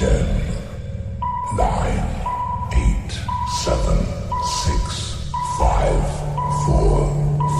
[0.00, 0.24] Ten,
[1.58, 2.06] nine,
[2.72, 3.12] eight,
[3.62, 3.98] seven,
[4.64, 6.02] six, five,
[6.64, 7.04] four,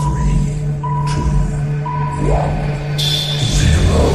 [0.00, 0.56] three,
[1.12, 1.36] two,
[2.32, 2.98] one,
[3.38, 4.06] zero.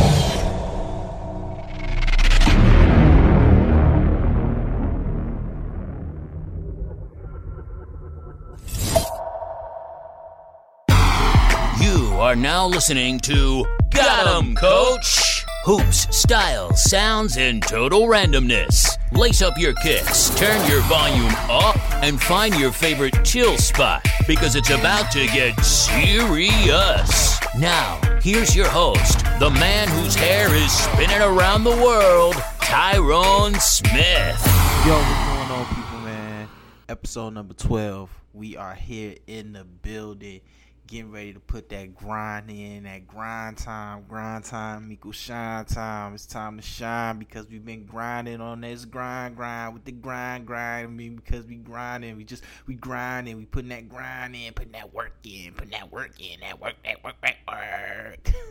[11.79, 15.24] You are now listening to Got 'em, Coach!
[15.65, 18.85] Hoops, styles, sounds, and total randomness.
[19.11, 24.55] Lace up your kicks, turn your volume up, and find your favorite chill spot because
[24.55, 27.39] it's about to get serious.
[27.57, 34.45] Now, here's your host, the man whose hair is spinning around the world, Tyrone Smith.
[34.85, 36.47] Yo, what's going on, people, man?
[36.89, 38.07] Episode number 12.
[38.33, 40.41] We are here in the building,
[40.87, 46.13] getting ready to put that grind in, that grind time, grind time equals shine time.
[46.13, 50.45] It's time to shine because we've been grinding on this grind, grind with the grind,
[50.45, 50.87] grind.
[50.87, 54.73] I mean, because we grinding, we just, we grinding, we putting that grind in, putting
[54.73, 57.37] that work in, putting that work in, that work, that work, that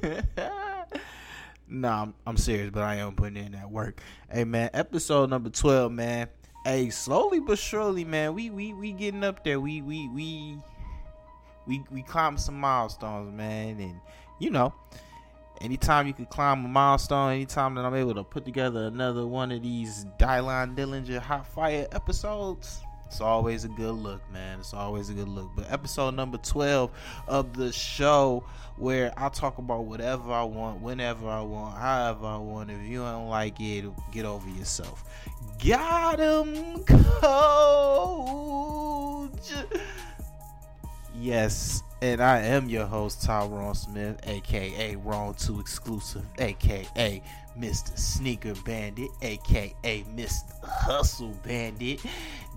[0.02, 1.00] work.
[1.66, 4.00] Nah, I'm, I'm serious, but I am putting in that work.
[4.30, 6.28] Hey man, episode number twelve, man.
[6.62, 9.58] Hey, slowly but surely, man, we we we getting up there.
[9.58, 10.58] We we we
[11.66, 14.00] we we climb some milestones, man, and
[14.38, 14.72] you know,
[15.60, 19.52] anytime you can climb a milestone, anytime that I'm able to put together another one
[19.52, 24.58] of these Dylon Dillinger Hot Fire episodes, it's always a good look, man.
[24.58, 25.50] It's always a good look.
[25.54, 26.90] But episode number 12
[27.28, 28.42] of the show,
[28.76, 32.70] where I talk about whatever I want, whenever I want, however I want.
[32.70, 35.04] If you don't like it, get over yourself.
[35.64, 37.04] Got him, coach.
[41.16, 47.22] Yes, and I am your host, Tyrone Smith, aka Wrong 2 Exclusive, aka
[47.56, 47.96] Mr.
[47.96, 50.64] Sneaker Bandit, aka Mr.
[50.64, 52.00] Hustle Bandit,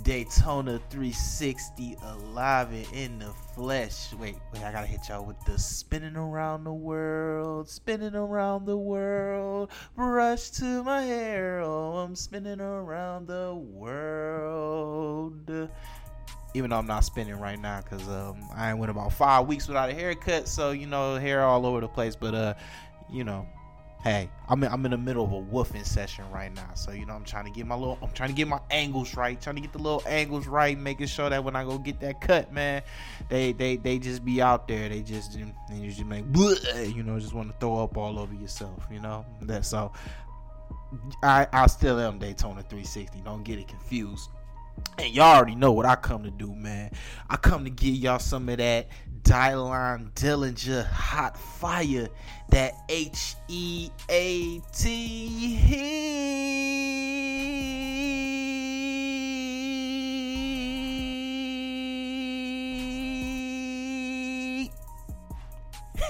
[0.02, 4.12] Daytona 360 alive and in the flesh.
[4.16, 8.78] Wait, wait, I gotta hit y'all with the spinning around the world, spinning around the
[8.78, 15.48] world, brush to my hair, oh, I'm spinning around the world
[16.58, 19.90] even though I'm not spinning right now because um, I went about five weeks without
[19.90, 22.16] a haircut, so you know hair all over the place.
[22.16, 22.54] But uh,
[23.10, 23.48] you know,
[24.04, 27.06] hey, I'm in, I'm in the middle of a woofing session right now, so you
[27.06, 29.56] know I'm trying to get my little, I'm trying to get my angles right, trying
[29.56, 32.52] to get the little angles right, making sure that when I go get that cut,
[32.52, 32.82] man,
[33.30, 35.38] they they they just be out there, they just
[35.70, 39.26] they just make, you know, just want to throw up all over yourself, you know.
[39.42, 39.92] That's so.
[41.22, 43.22] I I still am Daytona 360.
[43.22, 44.30] Don't get it confused.
[44.98, 46.92] And y'all already know what I come to do, man.
[47.30, 48.88] I come to give y'all some of that
[49.22, 52.08] Dylon Dillinger hot fire,
[52.50, 55.94] that H E A T.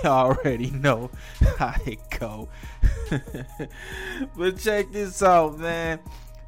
[0.04, 1.10] Y'all already know
[1.58, 2.48] how it go.
[4.38, 6.00] but check this out, man.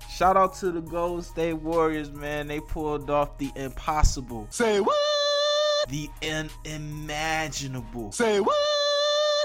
[0.09, 2.47] Shout out to the Golden State Warriors, man.
[2.47, 4.47] They pulled off the impossible.
[4.50, 4.97] Say what?
[5.88, 6.09] The
[6.65, 8.11] unimaginable.
[8.11, 8.57] Say what?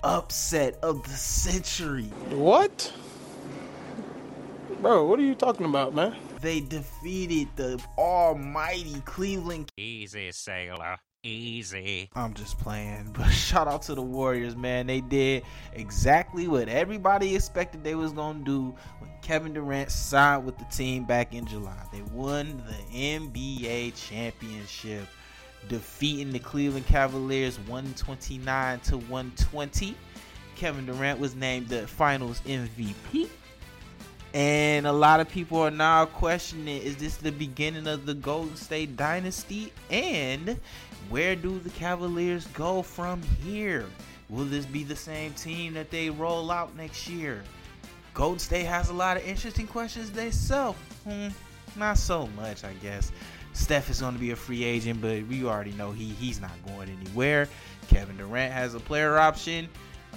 [0.03, 2.11] Upset of the century.
[2.31, 2.93] What?
[4.81, 6.17] Bro, what are you talking about, man?
[6.41, 10.99] They defeated the almighty Cleveland Easy, sailor.
[11.25, 12.11] Easy.
[12.15, 13.13] I'm just playing.
[13.15, 14.87] But shout out to the Warriors, man.
[14.87, 15.43] They did
[15.73, 21.05] exactly what everybody expected they was gonna do when Kevin Durant signed with the team
[21.05, 21.83] back in July.
[21.91, 25.07] They won the NBA championship,
[25.69, 29.97] defeating the Cleveland Cavaliers 129 to 120.
[30.57, 33.29] Kevin Durant was named the finals MVP.
[34.35, 38.57] And a lot of people are now questioning is this the beginning of the Golden
[38.57, 39.73] State dynasty?
[39.91, 40.59] And
[41.09, 43.87] where do the Cavaliers go from here?
[44.29, 47.45] Will this be the same team that they roll out next year?
[48.13, 50.79] Golden State has a lot of interesting questions themselves.
[51.05, 51.29] Hmm,
[51.77, 53.13] not so much, I guess.
[53.53, 56.51] Steph is going to be a free agent, but we already know he he's not
[56.67, 57.49] going anywhere.
[57.87, 59.69] Kevin Durant has a player option.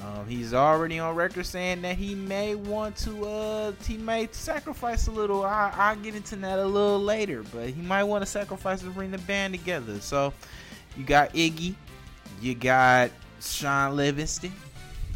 [0.03, 5.07] Um, he's already on record saying that he may want to, uh, he may sacrifice
[5.07, 5.43] a little.
[5.43, 8.89] I, I'll get into that a little later, but he might want to sacrifice to
[8.89, 9.99] bring the band together.
[9.99, 10.33] So
[10.95, 11.75] you got Iggy,
[12.41, 13.11] you got
[13.41, 14.51] Shaun Livingston,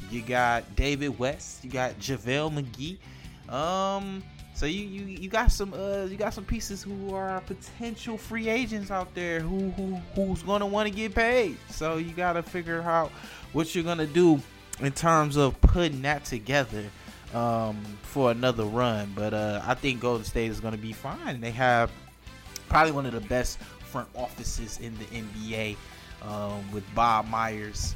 [0.09, 3.53] you got David West, you got JaVale McGee.
[3.53, 4.23] Um,
[4.53, 8.47] so you, you you got some uh you got some pieces who are potential free
[8.47, 11.57] agents out there who who who's gonna want to get paid.
[11.69, 13.09] So you gotta figure out
[13.53, 14.39] what you're gonna do
[14.81, 16.85] in terms of putting that together
[17.33, 19.11] um, for another run.
[19.15, 21.41] But uh, I think Golden State is going to be fine.
[21.41, 21.91] They have
[22.69, 25.75] probably one of the best front offices in the NBA
[26.23, 27.95] um, with Bob Myers,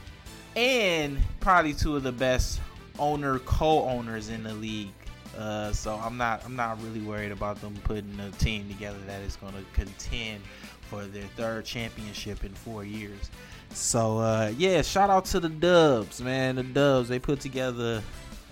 [0.55, 2.59] and probably two of the best
[2.99, 4.89] owner co-owners in the league.
[5.37, 9.21] Uh, so I'm not I'm not really worried about them putting a team together that
[9.21, 10.41] is going to contend
[10.81, 13.29] for their third championship in four years.
[13.75, 16.55] So uh, yeah, shout out to the Dubs, man.
[16.55, 18.01] The Dubs they put together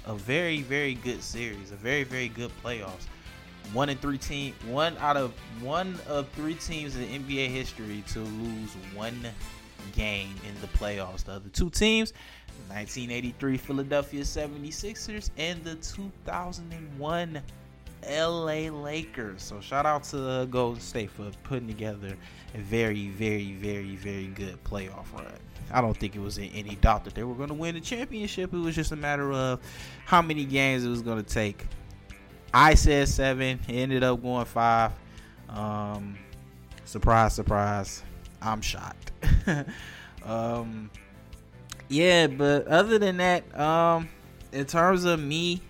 [0.06, 3.08] a very very good series, a very very good playoffs.
[3.72, 8.20] One in three team, one out of one of three teams in NBA history to
[8.20, 9.18] lose one
[9.96, 11.24] game in the playoffs.
[11.24, 12.12] The other two teams,
[12.68, 17.42] 1983 Philadelphia 76ers and the 2001
[18.10, 19.44] LA Lakers.
[19.44, 22.16] So shout out to Golden State for putting together
[22.54, 25.26] a very, very, very, very good playoff run.
[25.72, 27.82] I don't think it was in any doubt that they were going to win the
[27.82, 28.54] championship.
[28.54, 29.60] It was just a matter of
[30.06, 31.66] how many games it was going to take.
[32.54, 33.60] I said seven.
[33.68, 34.92] It ended up going five.
[35.50, 36.18] Um,
[36.86, 38.04] surprise, surprise.
[38.42, 39.12] I'm shocked.
[40.26, 40.92] um,
[41.90, 44.10] yeah, but other than that, um,
[44.52, 45.62] in terms of me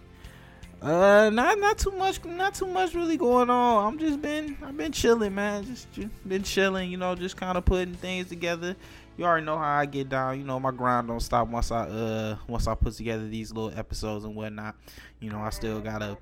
[0.84, 3.88] uh, not not too much, not too much really going on.
[3.88, 5.64] I'm just been, I've been chilling, man.
[5.64, 8.76] Just, just been chilling, you know, just kind of putting things together.
[9.16, 10.40] You already know how I get down.
[10.40, 13.78] You know, my grind don't stop once I uh once I put together these little
[13.80, 14.76] episodes and whatnot.
[15.22, 16.18] You know, I still gotta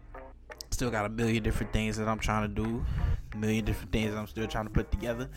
[0.69, 2.85] still got a million different things that I'm trying to do,
[3.33, 5.27] a million different things I'm still trying to put together.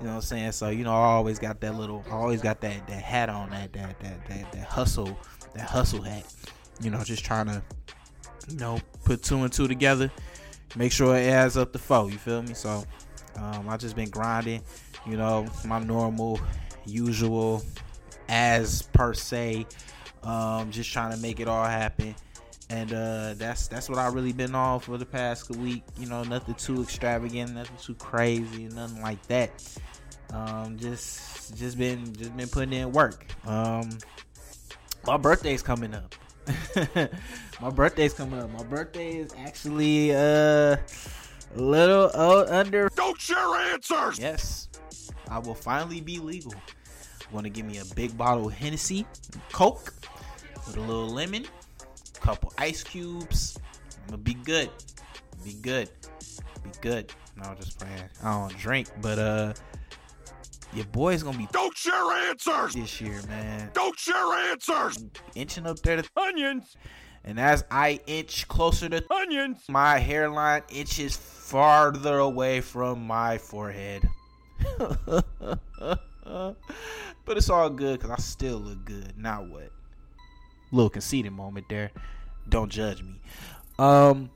[0.00, 0.52] You know what I'm saying?
[0.52, 3.48] So you know, I always got that little, I always got that that hat on,
[3.50, 5.18] that that that that, that hustle,
[5.54, 6.26] that hustle hat.
[6.82, 7.62] You know, just trying to
[8.48, 10.10] you know, put two and two together,
[10.76, 12.10] make sure it adds up to four.
[12.10, 12.54] You feel me?
[12.54, 12.84] So
[13.36, 14.62] um, I just been grinding,
[15.06, 16.40] you know, my normal,
[16.84, 17.62] usual,
[18.28, 19.66] as per se,
[20.22, 22.14] um, just trying to make it all happen.
[22.68, 25.84] And uh, that's that's what I really been on for the past week.
[25.96, 29.50] You know, nothing too extravagant, nothing too crazy, nothing like that.
[30.32, 33.24] Um, just just been just been putting in work.
[33.46, 33.90] Um,
[35.06, 36.12] my birthday's coming up.
[37.60, 38.50] my birthday's coming up.
[38.50, 40.80] My birthday is actually uh, a
[41.54, 42.88] little uh, under.
[42.94, 44.18] Don't share answers!
[44.18, 44.68] Yes,
[45.28, 46.54] I will finally be legal.
[47.32, 49.06] Want to give me a big bottle of Hennessy,
[49.52, 49.92] Coke,
[50.66, 51.46] with a little lemon,
[52.20, 53.58] couple ice cubes.
[54.02, 54.70] I'm gonna be good.
[55.44, 55.90] Be good.
[56.62, 57.12] Be good.
[57.36, 58.02] No, just playing.
[58.22, 59.52] I don't drink, but uh,
[60.72, 62.74] your boy's gonna be Don't share answers!
[62.74, 63.70] this year, man.
[63.72, 65.04] Don't share answers!
[65.34, 66.76] Inching up there to Onions.
[67.24, 69.64] And as I inch closer to Onions.
[69.68, 74.08] my hairline inches farther away from my forehead.
[74.78, 75.98] but
[77.28, 79.14] it's all good because I still look good.
[79.16, 79.70] Now what?
[80.72, 81.90] Little conceited moment there.
[82.48, 83.20] Don't judge me.
[83.78, 84.30] Um,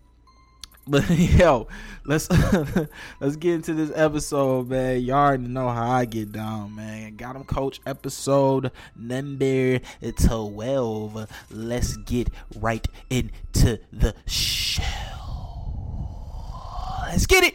[0.90, 1.68] but yo,
[2.04, 2.28] let's
[3.20, 5.00] let's get into this episode, man.
[5.00, 7.14] Y'all already know how I get down, man.
[7.16, 7.80] Got him, coach.
[7.87, 9.78] Episode number
[10.18, 11.30] twelve.
[11.50, 14.82] Let's get right into the show.
[17.06, 17.54] Let's get it.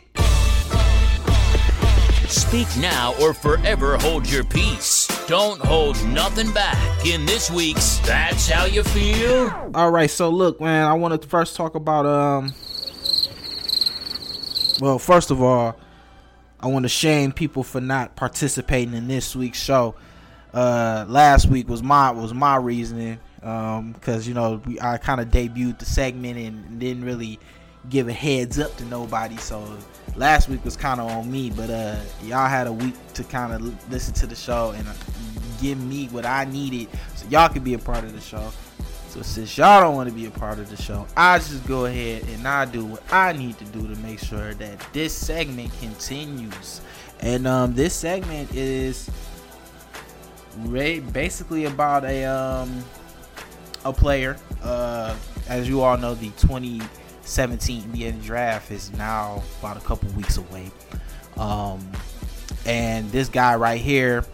[2.29, 5.07] Speak now or forever hold your peace.
[5.27, 9.71] Don't hold nothing back in this week's That's How You Feel.
[9.75, 10.87] All right, so look, man.
[10.87, 12.53] I want to first talk about um.
[14.79, 15.77] Well, first of all,
[16.59, 19.95] I want to shame people for not participating in this week's show.
[20.53, 25.21] Uh, last week was my was my reasoning because um, you know we I kind
[25.21, 27.39] of debuted the segment and didn't really
[27.89, 29.37] give a heads up to nobody.
[29.37, 29.77] So
[30.15, 33.53] last week was kind of on me, but uh, y'all had a week to kind
[33.53, 34.93] of listen to the show and uh,
[35.61, 38.51] give me what I needed so y'all could be a part of the show.
[39.15, 41.85] So since y'all don't want to be a part of the show, I just go
[41.85, 45.71] ahead and I do what I need to do to make sure that this segment
[45.79, 46.81] continues.
[47.21, 49.09] And um, this segment is
[51.13, 52.83] basically about a um,
[53.85, 54.35] a player.
[54.61, 55.15] Uh,
[55.47, 60.69] as you all know, the 2017 NBA draft is now about a couple weeks away.
[61.37, 61.89] Um,
[62.65, 64.25] and this guy right here,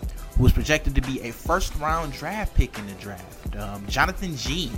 [0.41, 4.77] was projected to be a first round draft pick in the draft, um, Jonathan Jeanne.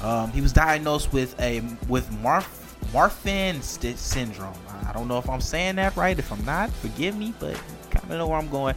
[0.00, 2.46] Um, he was diagnosed with a with Marf,
[2.92, 4.54] Marfan syndrome.
[4.86, 6.18] I don't know if I'm saying that right.
[6.18, 7.54] If I'm not, forgive me, but
[7.90, 8.74] kind of know where I'm going.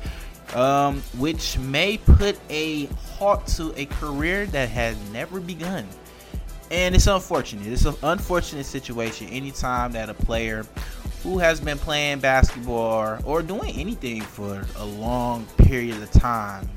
[0.53, 2.85] Um, which may put a
[3.17, 5.87] halt to a career that has never begun.
[6.71, 7.67] And it's unfortunate.
[7.67, 10.65] It's an unfortunate situation anytime that a player
[11.23, 16.69] who has been playing basketball or doing anything for a long period of time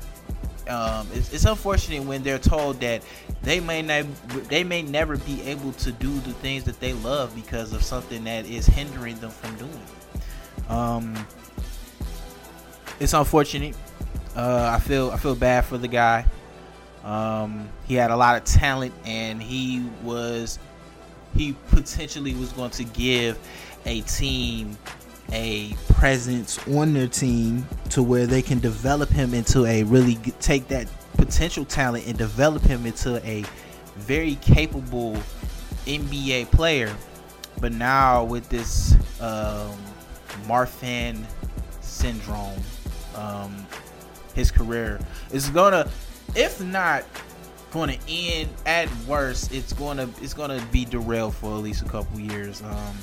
[0.69, 3.03] um, it's, it's, unfortunate when they're told that
[3.41, 4.05] they may not
[4.49, 8.23] they may never be able to do the things that they love because of something
[8.25, 10.71] that is hindering them from doing it.
[10.71, 11.27] Um,
[12.99, 13.75] it's unfortunate.
[14.35, 16.25] Uh, I feel I feel bad for the guy.
[17.03, 20.59] Um, he had a lot of talent and he was
[21.35, 23.39] he potentially was going to give
[23.85, 24.77] a team
[25.31, 30.67] a presence on their team to where they can develop him into a really take
[30.67, 33.43] that potential talent and develop him into a
[33.95, 35.15] very capable
[35.85, 36.95] NBA player.
[37.59, 39.77] But now with this um,
[40.47, 41.23] Marfan
[41.81, 42.59] syndrome,
[43.15, 43.67] um,
[44.33, 44.99] his career
[45.31, 45.89] is gonna,
[46.35, 47.03] if not
[47.71, 51.89] going to end at worst, it's gonna it's gonna be derailed for at least a
[51.89, 52.61] couple years.
[52.61, 52.97] Um,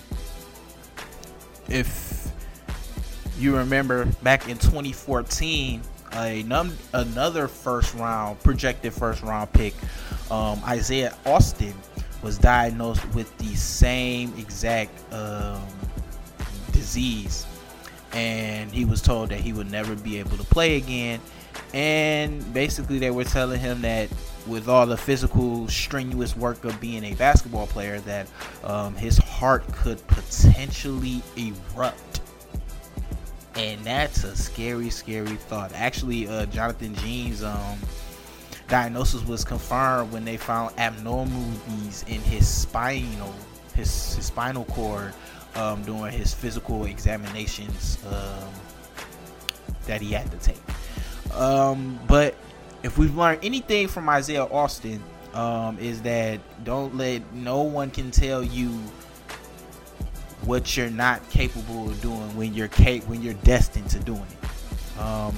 [1.68, 2.15] if
[3.38, 5.82] you remember back in 2014,
[6.14, 9.74] a num- another first round projected first round pick,
[10.30, 11.74] um, Isaiah Austin,
[12.22, 15.62] was diagnosed with the same exact um,
[16.72, 17.46] disease,
[18.12, 21.20] and he was told that he would never be able to play again.
[21.74, 24.08] And basically, they were telling him that
[24.46, 28.28] with all the physical, strenuous work of being a basketball player, that
[28.64, 32.20] um, his heart could potentially erupt.
[33.56, 35.72] And that's a scary, scary thought.
[35.75, 37.78] Actually, uh, Jonathan Jeanne's um,
[38.68, 43.34] diagnosis was confirmed when they found abnormalities in his spinal,
[43.75, 45.14] his, his spinal cord
[45.54, 48.52] um, during his physical examinations um,
[49.86, 50.60] that he had to take.
[51.34, 52.34] Um, but
[52.82, 58.10] if we've learned anything from Isaiah Austin, um, is that don't let no one can
[58.10, 58.78] tell you
[60.46, 65.00] what you're not capable of doing when you're cap- when you're destined to doing it.
[65.00, 65.34] Um,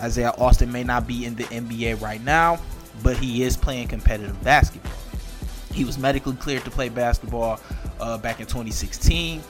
[0.00, 2.58] Isaiah Austin may not be in the NBA right now,
[3.02, 4.92] but he is playing competitive basketball.
[5.72, 7.60] He was medically cleared to play basketball
[8.00, 9.42] uh, back in 2016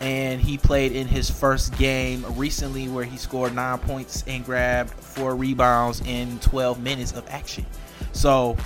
[0.00, 4.90] and he played in his first game recently where he scored nine points and grabbed
[4.90, 7.64] four rebounds in 12 minutes of action.
[8.12, 8.56] So,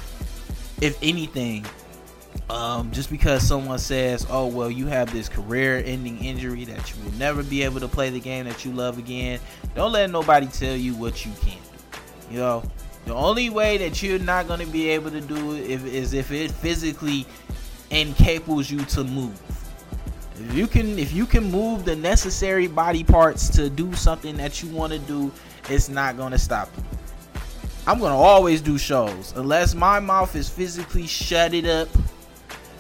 [0.81, 1.65] if anything,
[2.51, 7.13] um, just because someone says, "Oh, well, you have this career-ending injury that you will
[7.13, 9.41] never be able to play the game that you love again,"
[9.75, 11.99] don't let nobody tell you what you can't do.
[12.31, 12.63] You know,
[13.05, 16.13] the only way that you're not going to be able to do it if, is
[16.13, 17.27] if it physically
[17.91, 19.41] incapables you to move.
[20.41, 24.63] If you can if you can move the necessary body parts to do something that
[24.63, 25.33] you want to do,
[25.69, 26.85] it's not going to stop you.
[27.87, 31.89] I'm going to always do shows unless my mouth is physically shut it up.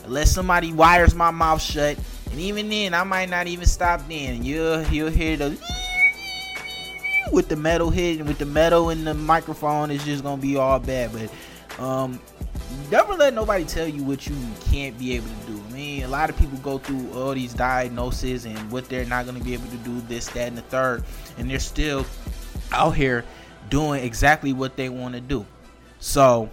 [0.09, 1.99] Unless somebody wires my mouth shut,
[2.31, 4.43] and even then I might not even stop then.
[4.43, 5.51] You'll you'll hear the
[7.33, 10.79] with the metal hitting with the metal in the microphone it's just gonna be all
[10.79, 12.19] bad but um
[12.91, 14.35] never let nobody tell you what you
[14.71, 15.63] can't be able to do.
[15.69, 19.27] I mean, a lot of people go through all these diagnoses and what they're not
[19.27, 21.05] to be able to do, this, that, and the third,
[21.37, 22.07] and they're still
[22.73, 23.25] out here
[23.71, 25.47] doing exactly what they want to do.
[25.99, 26.51] So,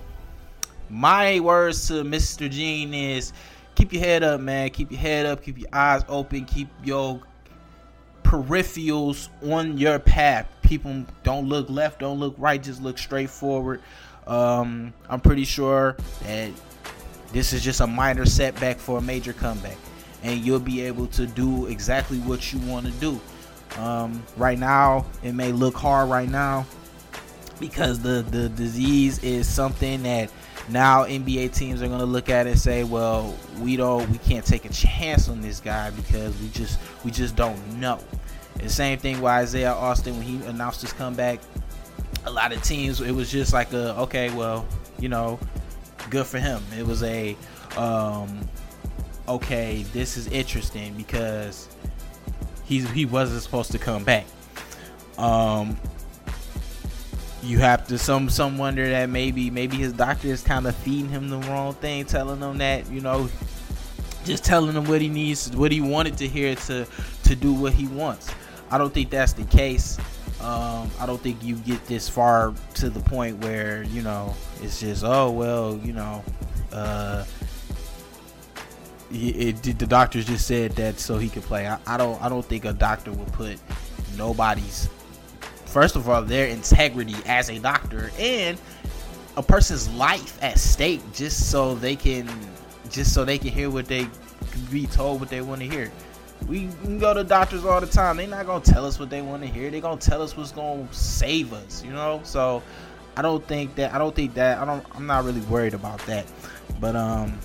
[0.95, 2.49] my words to Mr.
[2.49, 3.33] Jeanne is
[3.75, 4.69] keep your head up, man.
[4.69, 7.21] Keep your head up, keep your eyes open, keep your
[8.23, 10.47] peripherals on your path.
[10.61, 13.81] People don't look left, don't look right, just look straight forward.
[14.25, 16.51] Um, I'm pretty sure that
[17.33, 19.77] this is just a minor setback for a major comeback,
[20.23, 23.19] and you'll be able to do exactly what you want to do.
[23.77, 26.65] Um, right now, it may look hard right now
[27.59, 30.31] because the the disease is something that
[30.69, 34.17] now NBA teams are going to look at it and say, well, we don't, we
[34.19, 38.00] can't take a chance on this guy because we just, we just don't know.
[38.60, 41.39] And same thing with Isaiah Austin when he announced his comeback.
[42.25, 44.65] A lot of teams, it was just like a, okay, well,
[45.00, 45.39] you know,
[46.10, 46.63] good for him.
[46.77, 47.36] It was a,
[47.77, 48.48] um,
[49.27, 51.67] okay, this is interesting because
[52.63, 54.25] he's he wasn't supposed to come back.
[55.17, 55.77] Um,
[57.45, 61.09] you have to some some wonder that maybe maybe his doctor is kind of feeding
[61.09, 63.29] him the wrong thing, telling him that you know,
[64.25, 66.85] just telling him what he needs, what he wanted to hear to
[67.23, 68.29] to do what he wants.
[68.71, 69.97] I don't think that's the case.
[70.41, 74.79] Um, I don't think you get this far to the point where you know it's
[74.79, 76.23] just oh well you know
[76.71, 77.25] uh,
[79.11, 81.67] it, it, the doctors just said that so he could play.
[81.67, 83.59] I, I don't I don't think a doctor would put
[84.17, 84.89] nobody's
[85.75, 88.58] first of all their integrity as a doctor and
[89.36, 92.29] a person's life at stake just so they can
[92.89, 94.08] just so they can hear what they
[94.72, 95.91] be told what they want to hear.
[96.48, 96.67] We
[96.98, 98.15] go to doctors all the time.
[98.15, 99.70] They're not gonna tell us what they want to hear.
[99.70, 102.22] They're gonna tell us what's gonna save us, you know.
[102.24, 102.63] So
[103.17, 106.00] I don't think that I don't think that I don't I'm not really worried about
[106.05, 106.25] that.
[106.79, 107.38] But um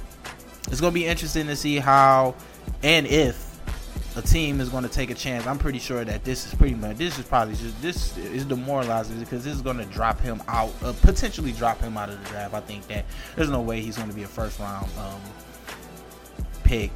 [0.70, 2.36] it's gonna be interesting to see how
[2.84, 3.49] and if
[4.16, 5.46] a team is going to take a chance.
[5.46, 9.20] I'm pretty sure that this is pretty much this is probably just this is demoralizing
[9.20, 12.28] because this is going to drop him out, uh, potentially drop him out of the
[12.30, 12.54] draft.
[12.54, 13.04] I think that
[13.36, 15.20] there's no way he's going to be a first round um,
[16.64, 16.90] pick,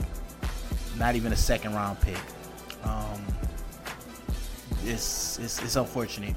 [0.99, 2.19] not even a second round pick.
[2.83, 3.25] Um,
[4.85, 6.35] it's, it's it's unfortunate.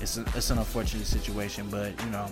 [0.00, 2.26] It's a, it's an unfortunate situation, but you know,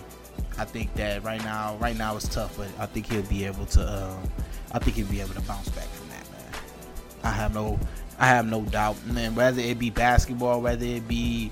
[0.57, 3.65] I think that right now right now it's tough, but I think he'll be able
[3.67, 4.05] to.
[4.11, 4.31] Um,
[4.71, 5.87] I think he'll be able to bounce back.
[7.23, 7.79] I have no
[8.19, 9.33] I have no doubt, man.
[9.33, 11.51] Whether it be basketball, whether it be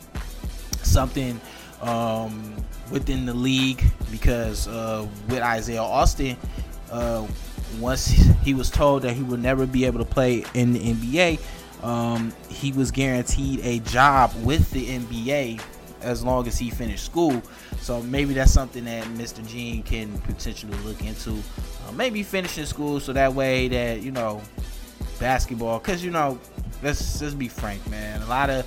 [0.83, 1.41] something
[1.81, 2.55] um,
[2.91, 6.37] within the league, because uh, with Isaiah Austin,
[6.91, 7.25] uh,
[7.79, 8.07] once
[8.43, 12.33] he was told that he would never be able to play in the NBA, um,
[12.49, 15.61] he was guaranteed a job with the NBA
[16.01, 17.41] as long as he finished school.
[17.81, 19.45] So maybe that's something that Mr.
[19.47, 21.31] Jeanne can potentially look into.
[21.87, 24.41] Uh, maybe finishing school so that way that you know
[25.19, 26.39] basketball, because you know,
[26.81, 28.21] let's let's be frank, man.
[28.21, 28.65] A lot of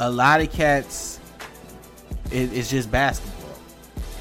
[0.00, 1.20] a lot of cats,
[2.30, 3.58] it, it's just basketball,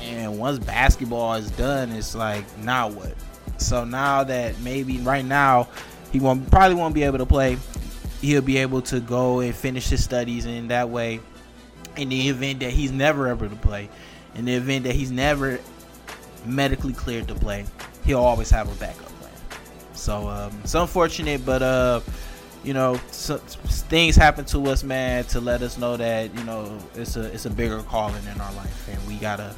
[0.01, 3.13] and once basketball is done, it's like now what?
[3.57, 5.67] So now that maybe right now
[6.11, 7.57] he won't probably won't be able to play,
[8.21, 11.19] he'll be able to go and finish his studies, and that way,
[11.95, 13.89] in the event that he's never able to play,
[14.35, 15.59] in the event that he's never
[16.45, 17.65] medically cleared to play,
[18.05, 19.06] he'll always have a backup.
[19.97, 22.01] So um, it's unfortunate, but uh,
[22.63, 26.77] you know, so, things happen to us, man, to let us know that you know
[26.95, 29.55] it's a it's a bigger calling in our life, and we gotta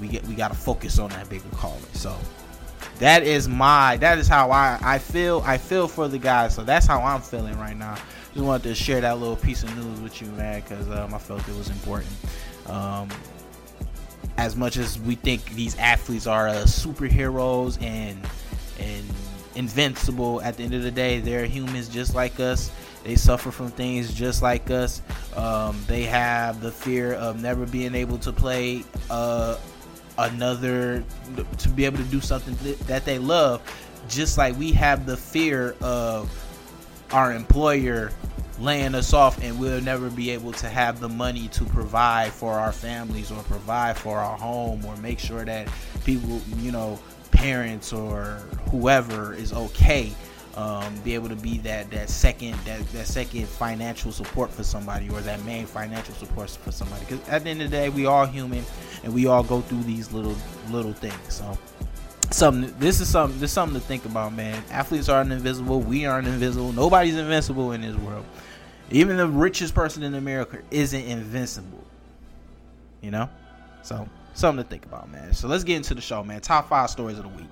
[0.00, 1.82] we get we gotta focus on that bigger calling.
[1.92, 2.16] So
[2.98, 6.54] that is my that is how I I feel I feel for the guys.
[6.54, 7.96] So that's how I'm feeling right now.
[8.34, 11.18] Just wanted to share that little piece of news with you, man, because um, I
[11.18, 12.12] felt it was important.
[12.66, 13.08] Um,
[14.36, 18.18] as much as we think these athletes are uh, superheroes and
[18.78, 19.04] and
[19.56, 22.70] invincible, at the end of the day, they're humans just like us.
[23.04, 25.00] They suffer from things just like us.
[25.36, 29.56] Um, they have the fear of never being able to play uh,
[30.18, 31.04] another
[31.58, 33.62] to be able to do something that they love,
[34.08, 36.30] just like we have the fear of
[37.12, 38.10] our employer
[38.58, 42.54] laying us off and we'll never be able to have the money to provide for
[42.54, 45.68] our families or provide for our home or make sure that
[46.04, 46.98] people you know
[47.36, 50.12] parents or whoever is okay
[50.56, 55.08] um, be able to be that that second that, that second financial support for somebody
[55.10, 57.04] or that main financial support for somebody.
[57.04, 58.64] Because at the end of the day we all human
[59.04, 60.34] and we all go through these little
[60.70, 61.14] little things.
[61.28, 61.58] So
[62.30, 64.62] something this is something this is something to think about man.
[64.70, 65.80] Athletes aren't invisible.
[65.80, 66.72] We aren't invisible.
[66.72, 68.24] Nobody's invincible in this world.
[68.90, 71.84] Even the richest person in america isn't invincible.
[73.02, 73.28] You know?
[73.82, 76.90] So something to think about man so let's get into the show man top five
[76.90, 77.48] stories of the week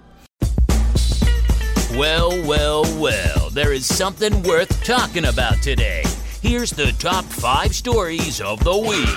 [1.97, 6.03] Well, well, well, there is something worth talking about today.
[6.43, 9.09] Here's the top five stories of the week.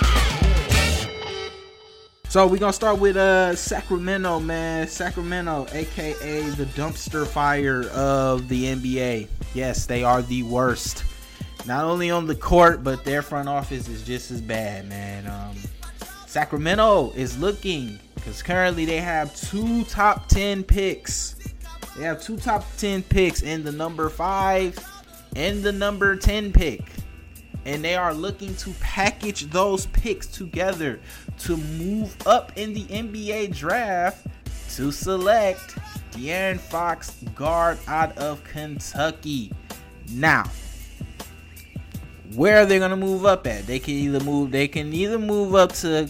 [2.28, 4.86] So we're gonna start with uh Sacramento, man.
[4.86, 9.26] Sacramento, aka the dumpster fire of the NBA.
[9.54, 11.02] Yes, they are the worst.
[11.66, 15.26] Not only on the court, but their front office is just as bad, man.
[15.26, 15.56] Um,
[16.28, 21.36] Sacramento is looking because currently they have two top ten picks.
[21.96, 24.78] They have two top ten picks in the number five
[25.34, 26.82] and the number ten pick.
[27.64, 31.00] and they are looking to package those picks together
[31.38, 34.26] to move up in the NBA draft
[34.76, 35.76] to select
[36.12, 39.52] De'Aaron Fox, guard out of Kentucky.
[40.10, 40.44] Now,
[42.34, 43.66] where are they gonna move up at?
[43.66, 44.50] They can either move.
[44.50, 46.08] They can either move up to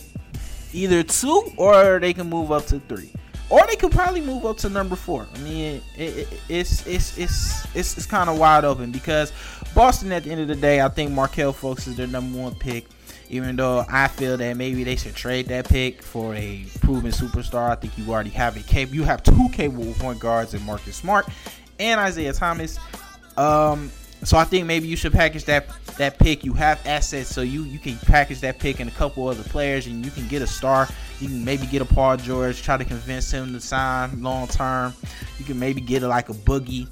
[0.72, 3.12] either two, or they can move up to three,
[3.50, 5.26] or they could probably move up to number four.
[5.34, 9.32] I mean, it, it, it's it's it's it's, it's kind of wide open because
[9.74, 10.12] Boston.
[10.12, 12.86] At the end of the day, I think Markelle Fultz is their number one pick.
[13.30, 17.70] Even though I feel that maybe they should trade that pick for a proven superstar,
[17.70, 18.88] I think you already have a cap.
[18.90, 21.28] You have two capable point guards in Marcus Smart
[21.78, 22.78] and Isaiah Thomas.
[23.36, 23.90] Um,
[24.24, 26.44] so I think maybe you should package that that pick.
[26.44, 29.86] You have assets, so you you can package that pick and a couple other players,
[29.86, 30.88] and you can get a star.
[31.20, 34.94] You can maybe get a Paul George, try to convince him to sign long term.
[35.38, 36.88] You can maybe get a, like a Boogie.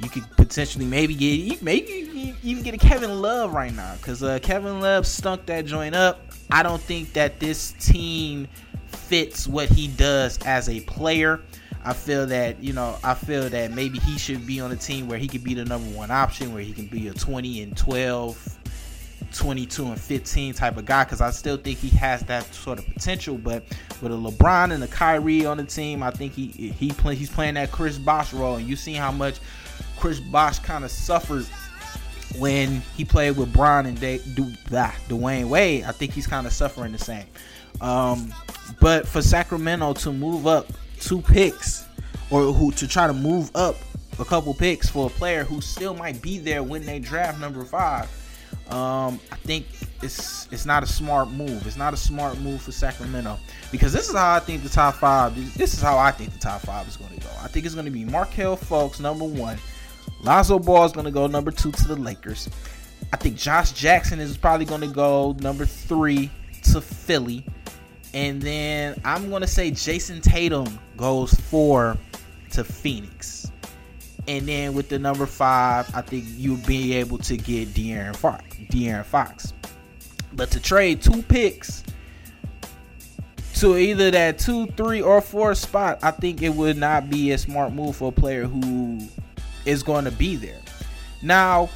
[0.00, 4.38] You could potentially maybe get maybe even get a Kevin Love right now because uh,
[4.40, 6.20] Kevin Love stunk that joint up.
[6.50, 8.48] I don't think that this team
[8.86, 11.40] fits what he does as a player.
[11.84, 15.08] I feel that you know I feel that maybe he should be on a team
[15.08, 17.76] where he could be the number one option, where he can be a 20 and
[17.76, 18.58] 12,
[19.32, 21.04] 22 and 15 type of guy.
[21.04, 23.36] Because I still think he has that sort of potential.
[23.36, 23.64] But
[24.02, 27.30] with a LeBron and a Kyrie on the team, I think he he play, he's
[27.30, 29.38] playing that Chris Bosh role, and you see how much
[29.98, 31.46] Chris Bosh kind of suffered
[32.36, 35.84] when he played with Bron and De- Dwyane Wade.
[35.84, 37.24] I think he's kind of suffering the same.
[37.80, 38.34] Um,
[38.80, 40.66] but for Sacramento to move up
[41.00, 41.86] two picks
[42.30, 43.76] or who to try to move up
[44.18, 47.64] a couple picks for a player who still might be there when they draft number
[47.64, 48.08] five.
[48.70, 49.66] Um, I think
[50.02, 51.66] it's it's not a smart move.
[51.66, 53.38] It's not a smart move for Sacramento
[53.72, 55.34] because this is how I think the top five.
[55.56, 57.30] This is how I think the top five is going to go.
[57.42, 59.58] I think it's going to be Markelle Fultz number one.
[60.22, 62.48] Lonzo Ball is going to go number two to the Lakers.
[63.12, 66.30] I think Josh Jackson is probably going to go number three
[66.64, 67.46] to Philly.
[68.14, 71.96] And then I'm going to say Jayson Tatum goes four
[72.52, 73.50] to Phoenix.
[74.26, 78.44] And then with the number five, I think you'll be able to get De'Aaron Fox.
[78.70, 79.54] De'Aaron Fox.
[80.34, 81.82] But to trade two picks
[83.54, 87.38] to either that two, three, or four spot, I think it would not be a
[87.38, 89.00] smart move for a player who
[89.64, 90.60] is going to be there.
[91.22, 91.68] Now,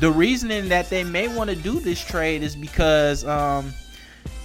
[0.00, 3.72] the reasoning that they may want to do this trade is because um,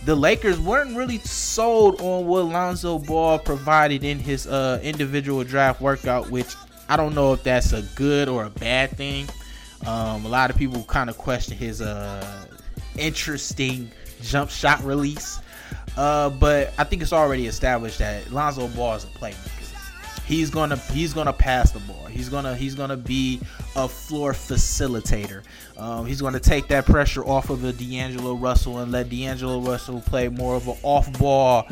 [0.05, 5.79] the Lakers weren't really sold on what Lonzo Ball provided in his uh, individual draft
[5.79, 6.55] workout, which
[6.89, 9.27] I don't know if that's a good or a bad thing.
[9.85, 12.45] Um, a lot of people kind of question his uh,
[12.97, 15.39] interesting jump shot release.
[15.95, 19.52] Uh, but I think it's already established that Lonzo Ball is a playmaker.
[20.25, 22.05] He's gonna he's gonna pass the ball.
[22.05, 23.41] He's gonna he's gonna be
[23.75, 25.43] a floor facilitator.
[25.77, 30.01] Um, he's gonna take that pressure off of the D'Angelo Russell and let D'Angelo Russell
[30.01, 31.67] play more of an off ball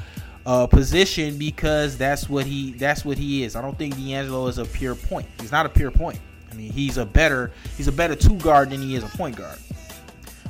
[0.46, 3.56] uh, position because that's what he that's what he is.
[3.56, 5.28] I don't think D'Angelo is a pure point.
[5.40, 6.20] He's not a pure point.
[6.52, 9.38] I mean, he's a better he's a better two guard than he is a point
[9.38, 9.58] guard.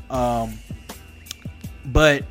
[0.10, 0.58] Um,
[1.86, 2.24] but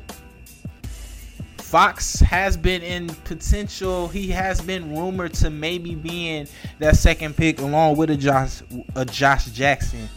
[1.71, 4.09] Fox has been in potential.
[4.09, 8.61] He has been rumored to maybe being that second pick along with a Josh
[8.93, 10.09] a Josh Jackson.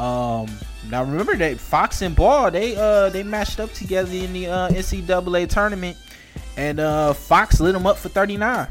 [0.00, 0.48] Um,
[0.90, 4.68] now remember that Fox and Ball they uh they matched up together in the uh,
[4.68, 5.96] NCAA tournament,
[6.56, 8.66] and uh, Fox lit him up for 39.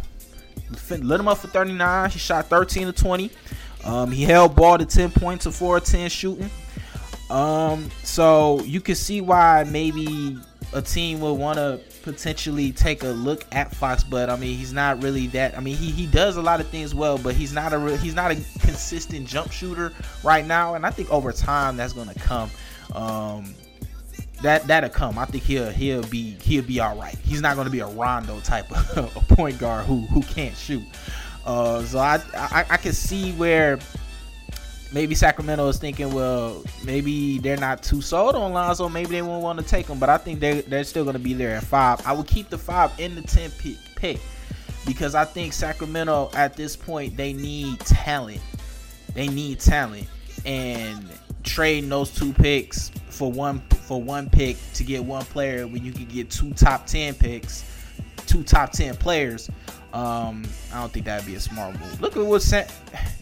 [0.90, 2.10] Lit him up for 39.
[2.10, 3.32] He shot 13 to 20.
[3.86, 6.50] Um, he held ball to 10 points of 4 10 shooting.
[7.30, 10.38] Um, so you can see why maybe
[10.74, 14.72] a team would want to potentially take a look at Fox, but I mean he's
[14.72, 15.58] not really that.
[15.58, 17.98] I mean he, he does a lot of things well, but he's not a real,
[17.98, 19.92] he's not a consistent jump shooter
[20.24, 22.50] right now, and I think over time that's gonna come.
[22.94, 23.56] Um,
[24.44, 25.18] that that'll come.
[25.18, 27.18] I think he'll he'll be he'll be all right.
[27.24, 30.84] He's not gonna be a Rondo type of a point guard who who can't shoot.
[31.44, 33.80] Uh, so I, I I can see where
[34.96, 38.88] maybe Sacramento is thinking, well, maybe they're not too sold on Lonzo.
[38.88, 41.20] Maybe they won't want to take him, but I think they they're still going to
[41.20, 42.02] be there at five.
[42.08, 44.20] I would keep the five in the ten pick, pick
[44.88, 48.42] because I think Sacramento at this point they need talent.
[49.14, 50.08] They need talent,
[50.46, 51.08] and
[51.44, 55.92] trading those two picks for one for one pick to get one player when you
[55.92, 57.66] can get two top ten picks,
[58.28, 59.50] two top ten players.
[59.96, 62.02] Um, I don't think that'd be a smart move.
[62.02, 62.68] Look at what San,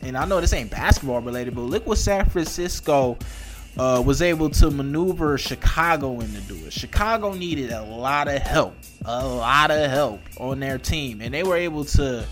[0.02, 3.16] and I know this ain't basketball related, but look what San Francisco
[3.78, 6.72] uh, was able to maneuver Chicago into doing.
[6.72, 11.44] Chicago needed a lot of help, a lot of help on their team, and they
[11.44, 12.26] were able to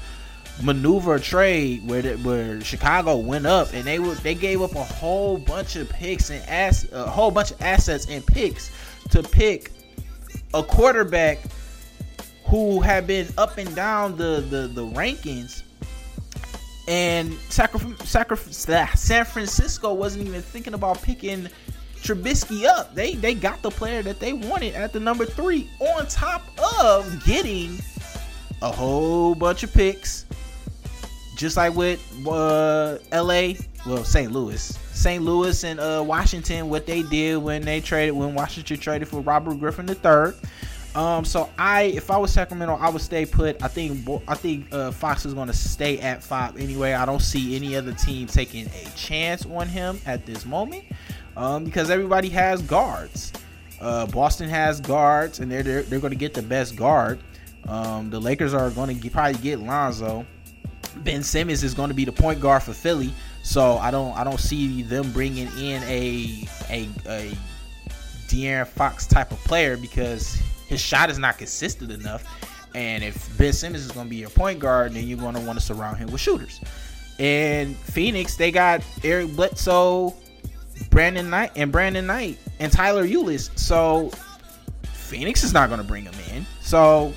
[0.64, 4.74] maneuver a trade where the, where Chicago went up and they would they gave up
[4.76, 8.72] a whole bunch of picks and ass a whole bunch of assets and picks
[9.10, 9.72] to pick
[10.54, 11.40] a quarterback
[12.52, 15.64] who had been up and down the the, the rankings
[16.88, 21.48] and San Francisco wasn't even thinking about picking
[22.02, 22.94] Trubisky up.
[22.94, 26.44] They they got the player that they wanted at the number three, on top
[26.84, 27.78] of getting
[28.62, 30.26] a whole bunch of picks,
[31.38, 33.58] just like with uh, L.A.
[33.86, 34.32] Well, St.
[34.32, 35.24] Louis, St.
[35.24, 39.58] Louis and uh, Washington, what they did when they traded when Washington traded for Robert
[39.60, 40.34] Griffin III.
[40.94, 43.64] Um, so I, if I was Sacramento, I would stay put.
[43.64, 46.94] I think I think uh, Fox is going to stay at five anyway.
[46.94, 50.84] I don't see any other team taking a chance on him at this moment
[51.38, 53.32] um, because everybody has guards.
[53.80, 57.20] Uh, Boston has guards, and they're they're, they're going to get the best guard.
[57.68, 60.26] Um, the Lakers are going to probably get Lonzo.
[60.98, 64.26] Ben Simmons is going to be the point guard for Philly, so I don't I
[64.26, 67.32] don't see them bringing in a a, a
[68.28, 70.42] De'Aaron Fox type of player because
[70.72, 72.24] his shot is not consistent enough.
[72.74, 75.42] And if Ben Simmons is going to be your point guard, then you're going to
[75.42, 76.62] want to surround him with shooters.
[77.20, 80.16] And Phoenix, they got Eric Bledsoe,
[80.90, 83.56] Brandon Knight and Brandon Knight and Tyler Ulis.
[83.60, 84.12] So
[84.94, 86.46] Phoenix is not going to bring him in.
[86.62, 87.14] So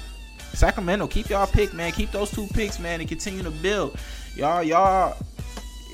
[0.53, 1.93] Sacramento, keep y'all pick, man.
[1.93, 3.97] Keep those two picks, man, and continue to build.
[4.35, 5.17] Y'all, y'all.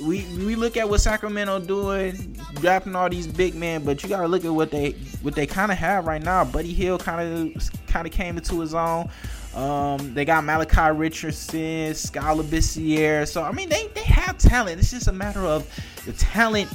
[0.00, 4.28] We we look at what Sacramento doing, drafting all these big men, but you gotta
[4.28, 6.44] look at what they what they kind of have right now.
[6.44, 9.08] Buddy Hield kind of kind of came into his own.
[9.54, 13.26] Um, they got Malachi Richardson, Skal Labissiere.
[13.28, 14.78] So I mean, they they have talent.
[14.78, 15.68] It's just a matter of
[16.06, 16.70] the talent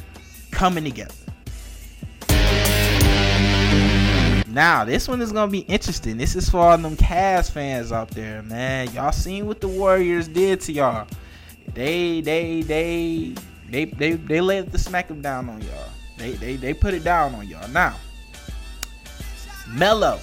[0.52, 1.16] coming together.
[4.48, 6.18] Now, this one is gonna be interesting.
[6.18, 8.90] This is for all them Cavs fans out there, man.
[8.94, 11.08] Y'all seen what the Warriors did to y'all.
[11.74, 13.36] They they they
[13.70, 15.90] they they they let the smack them down on y'all.
[16.18, 17.68] They they they put it down on y'all.
[17.70, 17.96] Now,
[19.68, 20.20] Melo.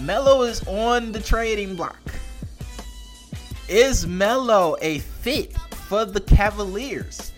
[0.00, 1.98] Melo is on the trading block.
[3.68, 5.52] Is Melo a fit
[5.88, 7.32] for the Cavaliers?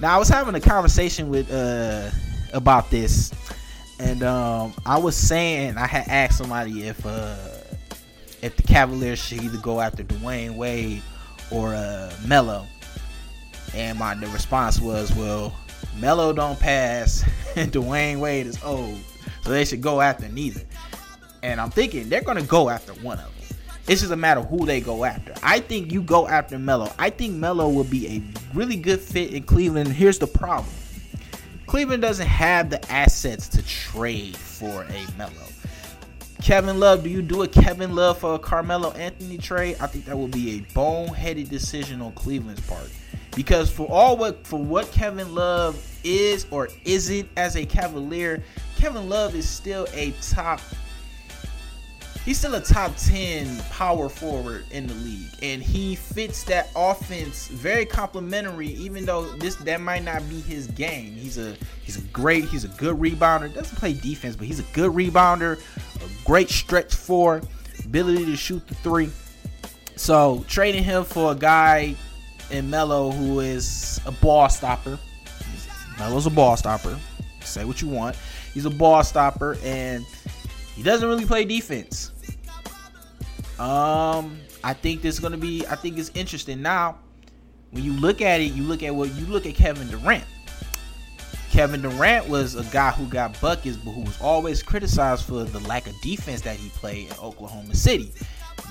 [0.00, 2.10] Now I was having a conversation with uh
[2.52, 3.32] about this,
[3.98, 7.36] and um I was saying I had asked somebody if uh
[8.42, 11.02] if the Cavaliers should either go after Dwyane Wade
[11.50, 12.66] or uh Melo,
[13.78, 15.54] and my the response was, well,
[15.98, 17.24] Melo don't pass,
[17.56, 18.98] and Dwyane Wade is old,
[19.42, 20.62] so they should go after neither.
[21.42, 23.56] And I'm thinking they're gonna go after one of them.
[23.86, 25.32] It's just a matter of who they go after.
[25.42, 26.92] I think you go after Melo.
[26.98, 28.22] I think Melo will be a
[28.54, 29.88] really good fit in Cleveland.
[29.88, 30.74] Here's the problem.
[31.66, 35.32] Cleveland doesn't have the assets to trade for a Melo.
[36.42, 39.76] Kevin Love, do you do a Kevin Love for a Carmelo Anthony trade?
[39.80, 42.90] I think that would be a boneheaded decision on Cleveland's part.
[43.38, 48.42] Because for all what for what Kevin Love is or isn't as a Cavalier,
[48.76, 50.60] Kevin Love is still a top
[52.24, 55.30] he's still a top 10 power forward in the league.
[55.40, 60.66] And he fits that offense very complimentary even though this that might not be his
[60.66, 61.12] game.
[61.12, 63.54] He's a he's a great he's a good rebounder.
[63.54, 65.60] Doesn't play defense but he's a good rebounder
[65.94, 67.40] a great stretch four
[67.84, 69.10] ability to shoot the three.
[69.94, 71.94] So trading him for a guy
[72.50, 74.98] in Melo who is a ball stopper
[75.98, 76.98] Melo's a ball stopper
[77.40, 78.16] say what you want
[78.54, 80.04] he's a ball stopper and
[80.78, 82.12] he doesn't really play defense.
[83.58, 85.66] Um, I think this is gonna be.
[85.66, 86.62] I think it's interesting.
[86.62, 86.98] Now,
[87.72, 90.22] when you look at it, you look at what you look at Kevin Durant.
[91.50, 95.58] Kevin Durant was a guy who got buckets, but who was always criticized for the
[95.66, 98.12] lack of defense that he played in Oklahoma City.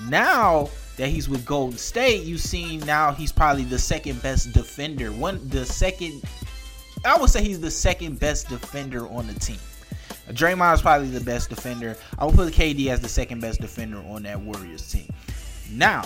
[0.08, 5.12] Now that he's with Golden State, you've seen now he's probably the second best defender.
[5.12, 6.24] One, the second,
[7.06, 9.60] I would say he's the second best defender on the team.
[10.30, 11.96] Draymond is probably the best defender.
[12.20, 15.08] I would put KD as the second best defender on that Warriors team.
[15.72, 16.06] Now,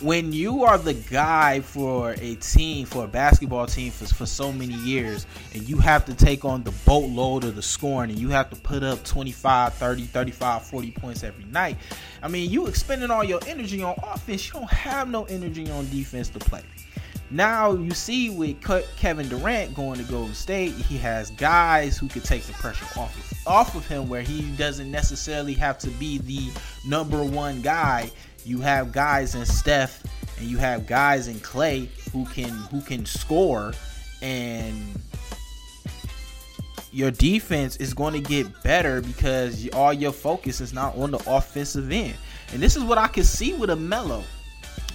[0.00, 4.52] when you are the guy for a team, for a basketball team for, for so
[4.52, 8.28] many years, and you have to take on the boatload of the scoring, and you
[8.28, 11.76] have to put up 25, 30, 35, 40 points every night,
[12.22, 15.88] I mean, you expending all your energy on offense, you don't have no energy on
[15.90, 16.62] defense to play.
[17.30, 18.56] Now you see with
[18.96, 23.14] Kevin Durant going to Golden State, he has guys who can take the pressure off
[23.16, 26.50] of, off of him, where he doesn't necessarily have to be the
[26.86, 28.10] number one guy.
[28.48, 30.02] You have guys in Steph,
[30.38, 33.74] and you have guys in Clay who can who can score,
[34.22, 34.98] and
[36.90, 41.22] your defense is going to get better because all your focus is not on the
[41.26, 42.14] offensive end.
[42.54, 44.24] And this is what I can see with a Melo.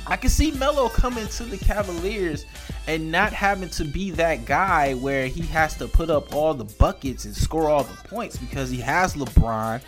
[0.07, 2.47] I can see Melo coming to the Cavaliers
[2.87, 6.65] and not having to be that guy where he has to put up all the
[6.65, 9.79] buckets and score all the points because he has LeBron.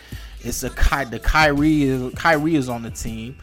[0.42, 3.36] It's a Ky- the Kyrie Kyrie is on the team.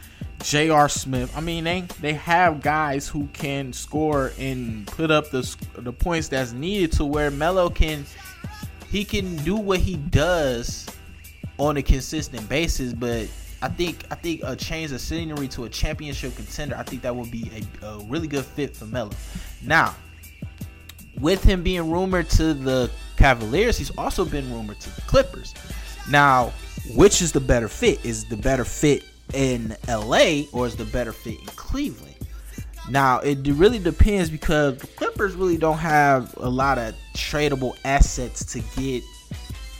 [0.43, 0.89] J.R.
[0.89, 1.35] Smith.
[1.35, 6.27] I mean, they they have guys who can score and put up the the points
[6.27, 8.05] that's needed to where Melo can
[8.91, 10.87] he can do what he does
[11.57, 13.27] on a consistent basis, but
[13.61, 17.15] I think I think a change of scenery to a championship contender, I think that
[17.15, 17.49] would be
[17.81, 19.11] a, a really good fit for Melo.
[19.63, 19.95] Now,
[21.21, 25.53] with him being rumored to the Cavaliers, he's also been rumored to the Clippers.
[26.09, 26.51] Now,
[26.95, 28.03] which is the better fit?
[28.03, 32.15] Is the better fit in LA or is the better fit in Cleveland?
[32.89, 38.43] Now, it really depends because the Clippers really don't have a lot of tradable assets
[38.53, 39.03] to get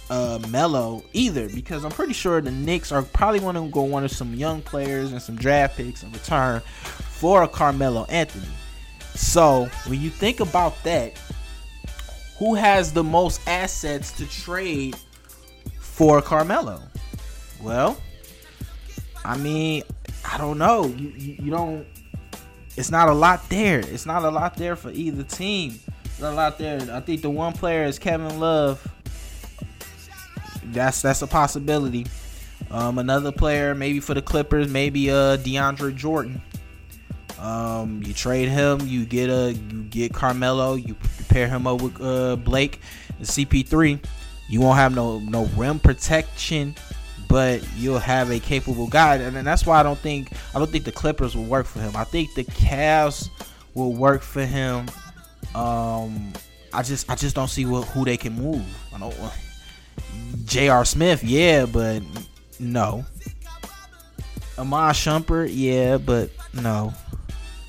[0.10, 4.06] uh, Melo either because I'm pretty sure the Knicks are probably going to go one
[4.06, 8.48] of some young players and some draft picks in return for a Carmelo Anthony.
[9.16, 11.20] So when you think about that,
[12.38, 14.96] who has the most assets to trade
[15.80, 16.82] for Carmelo?
[17.62, 17.98] Well,
[19.26, 19.84] I mean,
[20.30, 20.86] I don't know.
[20.86, 21.86] You, you, you don't.
[22.76, 23.80] It's not a lot there.
[23.80, 25.80] It's not a lot there for either team.
[26.20, 26.80] Not a lot there.
[26.92, 28.86] I think the one player is Kevin Love
[30.74, 32.06] that's that's a possibility.
[32.72, 36.42] Um, another player, maybe for the Clippers, maybe uh DeAndre Jordan.
[37.40, 40.96] Um, you trade him, you get a you get Carmelo, you
[41.28, 42.80] pair him up with uh, Blake
[43.18, 44.04] and CP3.
[44.48, 46.76] You won't have no no rim protection,
[47.34, 50.84] but you'll have a capable guy, and, that's why I don't think I don't think
[50.84, 51.96] the Clippers will work for him.
[51.96, 53.32] I think the Cavs
[53.74, 54.88] will work for him.
[55.56, 56.32] Um,
[56.72, 58.64] I just I just don't see what, who they can move.
[58.94, 59.16] I don't.
[60.46, 60.86] J.R.
[60.86, 62.04] Smith, yeah, but
[62.60, 63.04] no.
[64.60, 66.94] Iman Shumpert, yeah, but no.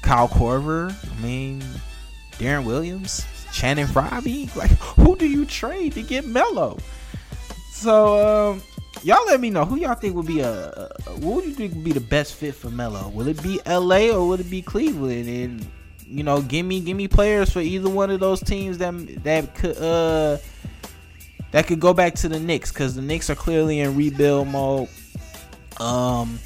[0.03, 1.64] Kyle Korver, I mean,
[2.33, 4.20] Deron Williams, Channing Frye,
[4.57, 6.77] like who do you trade to get Melo?
[7.72, 8.62] So um,
[9.05, 10.88] y'all let me know who y'all think would be a, a
[11.19, 13.09] what would you think would be the best fit for Melo?
[13.11, 14.11] Will it be L.A.
[14.11, 15.29] or would it be Cleveland?
[15.29, 15.67] And
[16.07, 18.93] you know, give me give me players for either one of those teams that
[19.25, 20.38] that could uh
[21.51, 24.88] that could go back to the Knicks because the Knicks are clearly in rebuild mode.
[25.79, 26.38] Um,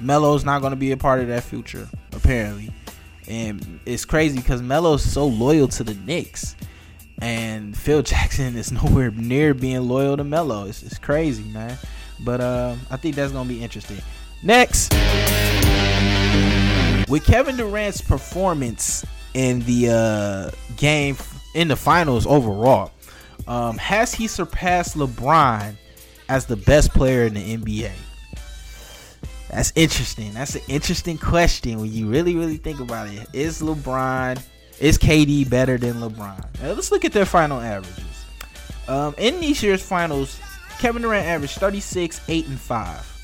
[0.00, 2.72] Melo's not going to be a part of that future apparently,
[3.26, 6.56] and it's crazy because Melo's so loyal to the Knicks,
[7.20, 10.66] and Phil Jackson is nowhere near being loyal to Melo.
[10.66, 11.76] It's, it's crazy, man.
[12.20, 13.98] But uh, I think that's to be interesting.
[14.42, 14.92] Next,
[17.08, 19.04] with Kevin Durant's performance
[19.34, 21.16] in the uh, game
[21.54, 22.92] in the finals overall
[23.48, 25.74] um, has he surpassed LeBron
[26.28, 27.92] as the best player in the NBA?
[29.50, 30.34] That's interesting.
[30.34, 33.26] That's an interesting question when you really, really think about it.
[33.32, 34.42] Is LeBron,
[34.78, 36.62] is KD better than LeBron?
[36.62, 38.04] Now, let's look at their final averages.
[38.86, 40.38] Um, in this year's finals,
[40.78, 43.18] Kevin Durant averaged 36, 8, and 5.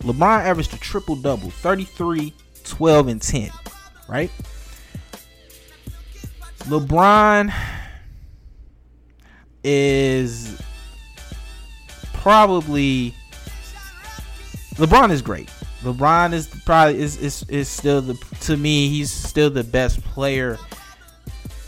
[0.00, 2.32] LeBron averaged a triple double 33,
[2.64, 3.50] 12, and 10.
[4.08, 4.30] Right?
[6.64, 7.52] LeBron
[9.62, 10.60] is
[12.12, 13.14] probably
[14.74, 15.48] LeBron is great.
[15.82, 20.58] LeBron is probably is, is is still the to me he's still the best player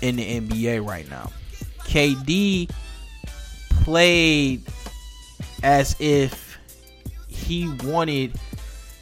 [0.01, 1.31] in the NBA right now.
[1.85, 2.71] KD
[3.71, 4.67] played
[5.63, 6.59] as if
[7.29, 8.39] he wanted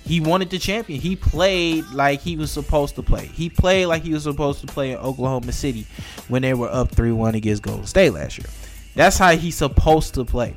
[0.05, 1.01] he wanted the champion.
[1.01, 3.27] He played like he was supposed to play.
[3.27, 5.85] He played like he was supposed to play in Oklahoma City
[6.29, 8.47] when they were up 3-1 against Golden State last year.
[8.95, 10.55] That's how he's supposed to play.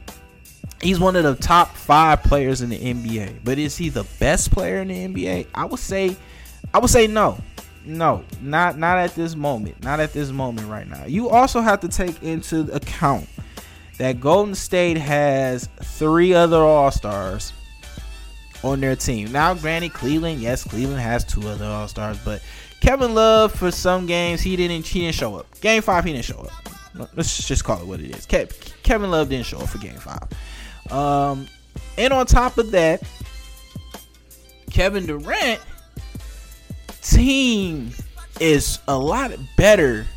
[0.81, 3.39] He's one of the top five players in the NBA.
[3.43, 5.47] But is he the best player in the NBA?
[5.55, 6.15] I would say
[6.73, 7.37] I would say no.
[7.85, 9.83] No, not not at this moment.
[9.83, 11.05] Not at this moment right now.
[11.05, 13.27] You also have to take into account
[13.99, 17.53] that Golden State has three other All-Stars
[18.63, 19.31] on their team.
[19.31, 22.41] Now, granted, Cleveland, yes, Cleveland has two other All-Stars, but
[22.79, 25.59] Kevin Love for some games he didn't he didn't show up.
[25.59, 27.09] Game 5 he didn't show up.
[27.15, 28.25] Let's just call it what it is.
[28.83, 30.27] Kevin Love didn't show up for Game Five,
[30.91, 31.47] um,
[31.97, 33.03] and on top of that,
[34.71, 35.61] Kevin Durant
[37.01, 37.91] team
[38.39, 40.07] is a lot better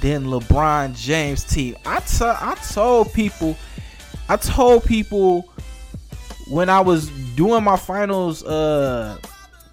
[0.00, 1.76] than LeBron James team.
[1.84, 3.56] I, t- I told people,
[4.28, 5.48] I told people
[6.48, 9.16] when I was doing my finals uh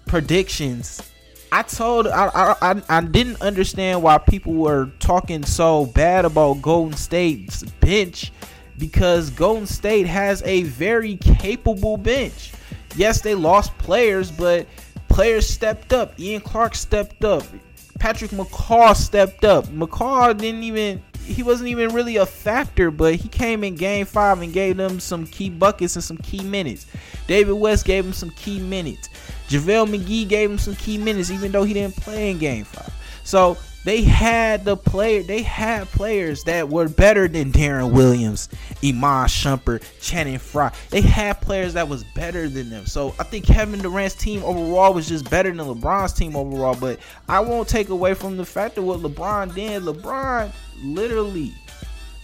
[0.06, 1.10] predictions
[1.52, 6.96] I told I, I I didn't understand why people were talking so bad about Golden
[6.96, 8.32] State's bench
[8.78, 12.52] because Golden State has a very capable bench.
[12.94, 14.66] Yes, they lost players, but
[15.08, 16.18] players stepped up.
[16.20, 17.42] Ian Clark stepped up.
[18.00, 19.66] Patrick McCaw stepped up.
[19.66, 24.40] McCaw didn't even he wasn't even really a factor, but he came in game five
[24.40, 26.86] and gave them some key buckets and some key minutes.
[27.28, 29.08] David West gave him some key minutes.
[29.48, 32.92] JaVale McGee gave him some key minutes, even though he didn't play in game five.
[33.22, 38.48] So they had the player, they had players that were better than Deron Williams,
[38.84, 40.72] Iman Shumpert, Channing Frye.
[40.90, 42.84] They had players that was better than them.
[42.86, 46.76] So I think Kevin Durant's team overall was just better than LeBron's team overall.
[46.78, 49.82] But I won't take away from the fact that what LeBron did.
[49.82, 50.52] LeBron
[50.82, 51.52] literally,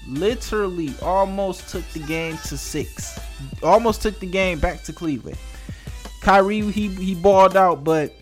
[0.07, 3.19] literally almost took the game to six.
[3.63, 5.39] Almost took the game back to Cleveland.
[6.21, 8.13] Kyrie he he balled out, but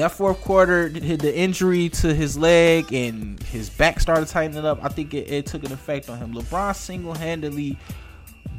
[0.00, 4.82] that fourth quarter, hit the injury to his leg and his back started tightening up.
[4.82, 6.32] I think it, it took an effect on him.
[6.32, 7.76] LeBron single handedly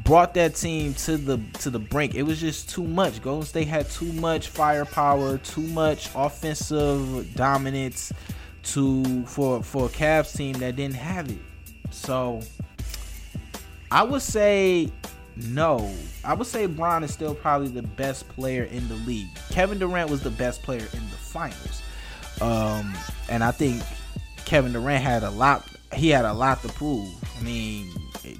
[0.04, 2.14] brought that team to the to the brink.
[2.14, 3.20] It was just too much.
[3.22, 8.12] Golden State had too much firepower, too much offensive dominance
[8.64, 11.38] to for for a Cavs team that didn't have it.
[11.90, 12.40] So
[13.90, 14.90] I would say
[15.36, 15.92] no.
[16.24, 19.28] I would say Bron is still probably the best player in the league.
[19.50, 21.82] Kevin Durant was the best player in the finals.
[22.40, 22.94] Um,
[23.28, 23.82] and I think
[24.44, 27.08] Kevin Durant had a lot he had a lot to prove.
[27.38, 27.90] I mean,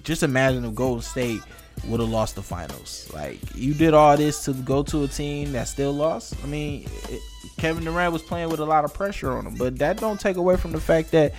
[0.05, 1.41] just imagine if Golden State
[1.87, 3.11] would have lost the finals.
[3.13, 6.35] Like you did all this to go to a team that still lost.
[6.43, 7.21] I mean, it,
[7.59, 10.37] Kevin Durant was playing with a lot of pressure on him, but that don't take
[10.37, 11.35] away from the fact that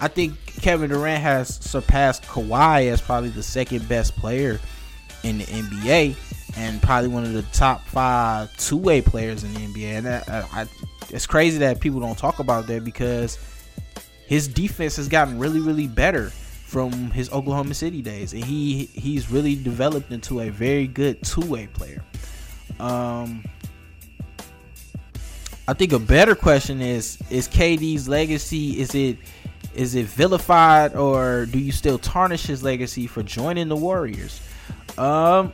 [0.00, 4.60] I think Kevin Durant has surpassed Kawhi as probably the second best player
[5.22, 6.16] in the NBA
[6.56, 9.98] and probably one of the top five two-way players in the NBA.
[9.98, 10.66] And that, uh, I,
[11.10, 13.38] it's crazy that people don't talk about that because
[14.26, 19.30] his defense has gotten really, really better from his Oklahoma City days, and he he's
[19.30, 22.02] really developed into a very good two-way player.
[22.80, 23.44] Um,
[25.68, 29.18] I think a better question is: Is KD's legacy is it
[29.74, 34.40] is it vilified, or do you still tarnish his legacy for joining the Warriors?
[34.98, 35.52] Um,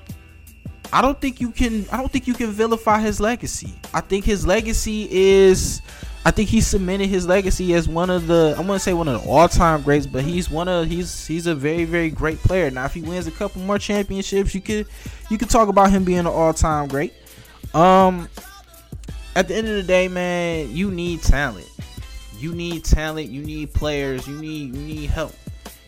[0.93, 1.86] I don't think you can.
[1.93, 3.74] I don't think you can vilify his legacy.
[3.95, 5.82] I think his legacy is.
[6.24, 8.55] I think he cemented his legacy as one of the.
[8.59, 11.47] I want to say one of the all-time greats, but he's one of he's he's
[11.47, 12.70] a very very great player.
[12.70, 14.86] Now, if he wins a couple more championships, you could
[15.30, 17.14] you could talk about him being an all-time great.
[17.72, 18.28] Um,
[19.36, 21.68] at the end of the day, man, you need talent.
[22.38, 23.30] You need talent.
[23.30, 24.26] You need players.
[24.26, 25.34] You need you need help.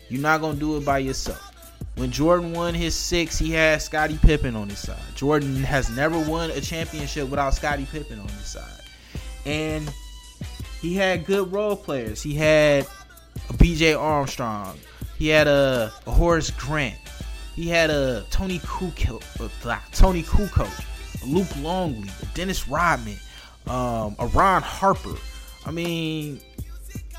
[0.09, 1.52] You're not gonna do it by yourself.
[1.95, 4.97] When Jordan won his six, he had Scottie Pippen on his side.
[5.15, 8.81] Jordan has never won a championship without Scottie Pippen on his side.
[9.45, 9.91] And
[10.81, 12.21] he had good role players.
[12.21, 12.87] He had
[13.49, 14.77] a BJ Armstrong.
[15.17, 16.97] He had a, a Horace Grant.
[17.55, 19.21] He had a Toni Kukoc,
[19.91, 20.85] Toni Kukoc,
[21.25, 23.17] Luke Longley, Dennis Rodman,
[23.67, 25.15] um, a Ron Harper.
[25.65, 26.41] I mean,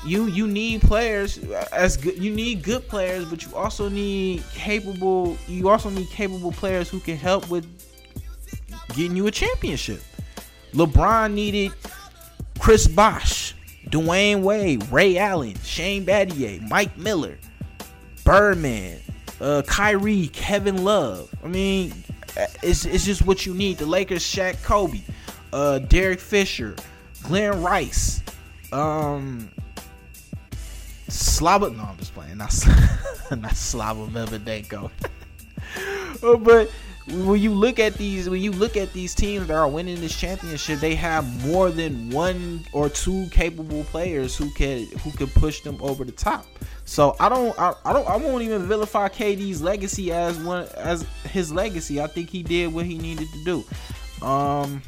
[0.03, 1.37] you you need players
[1.71, 6.51] as good you need good players but you also need capable you also need capable
[6.51, 7.65] players who can help with
[8.95, 10.01] getting you a championship.
[10.73, 11.71] Lebron needed
[12.59, 13.55] chris bosh
[13.89, 17.37] dwyane wade ray allen shane battier mike miller
[18.23, 18.99] birdman
[19.41, 21.33] uh kyrie kevin love.
[21.43, 21.93] I mean
[22.61, 23.77] it's, it's just what you need.
[23.77, 25.01] The lakers Shaq kobe
[25.53, 26.75] uh derek fisher
[27.23, 28.21] glen rice
[28.71, 29.49] um
[31.15, 31.69] Slava.
[31.69, 32.37] No, I'm just playing.
[32.37, 32.53] Not
[33.31, 34.91] not Slava Medvedenko.
[36.23, 36.69] oh, but
[37.07, 40.17] when you look at these, when you look at these teams that are winning this
[40.17, 45.61] championship, they have more than one or two capable players who can who can push
[45.61, 46.45] them over the top.
[46.85, 51.05] So I don't, I, I don't, I won't even vilify KD's legacy as one as
[51.31, 52.01] his legacy.
[52.01, 54.25] I think he did what he needed to do.
[54.25, 54.81] Um,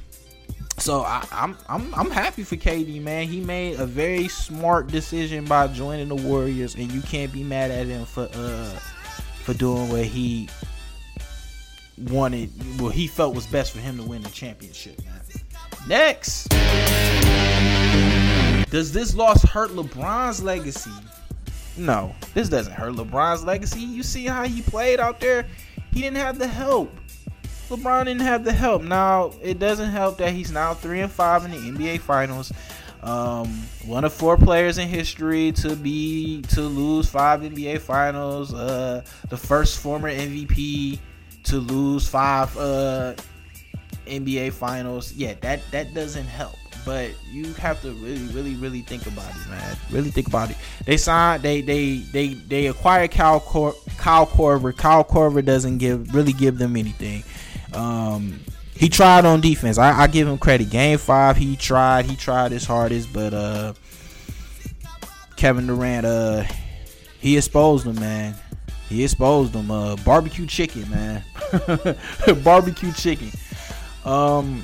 [0.78, 3.28] so I, am I'm, I'm I'm happy for KD, man.
[3.28, 7.72] He made a very smart decision by joining the Warriors, and you can't be mad
[7.72, 8.80] at him for uh
[9.44, 10.50] for doing what he
[12.10, 12.50] wanted,
[12.80, 15.22] what he felt was best for him to win the championship, man.
[15.88, 16.50] Next,
[18.70, 20.92] does this loss hurt LeBron's legacy?
[21.78, 23.80] No, this doesn't hurt LeBron's legacy.
[23.80, 25.48] You see how he played out there?
[25.92, 26.92] He didn't have the help.
[27.70, 28.82] LeBron didn't have the help.
[28.82, 32.52] Now it doesn't help that he's now three and five in the NBA Finals.
[33.04, 33.48] Um,
[33.86, 38.54] one of four players in history to be to lose five NBA Finals.
[38.54, 41.00] Uh, the first former MVP
[41.44, 43.14] to lose five uh,
[44.06, 45.14] NBA Finals.
[45.14, 46.56] Yeah, that that doesn't help.
[46.86, 49.78] But you have to really, really, really think about it, man.
[49.92, 50.58] Really think about it.
[50.86, 54.74] They signed, they, they, they, they acquired Kyle Cor- Kyle Korver.
[54.76, 57.24] Kyle Korver doesn't give really give them anything.
[57.78, 58.40] Um,
[58.76, 59.78] he tried on defense.
[59.78, 60.70] I, I give him credit.
[60.70, 62.06] Game five, he tried.
[62.06, 63.74] He tried his hardest, but uh,
[65.36, 66.44] Kevin Durant, uh,
[67.20, 68.36] he exposed him, man.
[68.90, 69.70] He exposed him.
[69.70, 71.24] Uh, barbecue chicken, man.
[72.44, 73.32] barbecue chicken.
[74.06, 74.64] Um,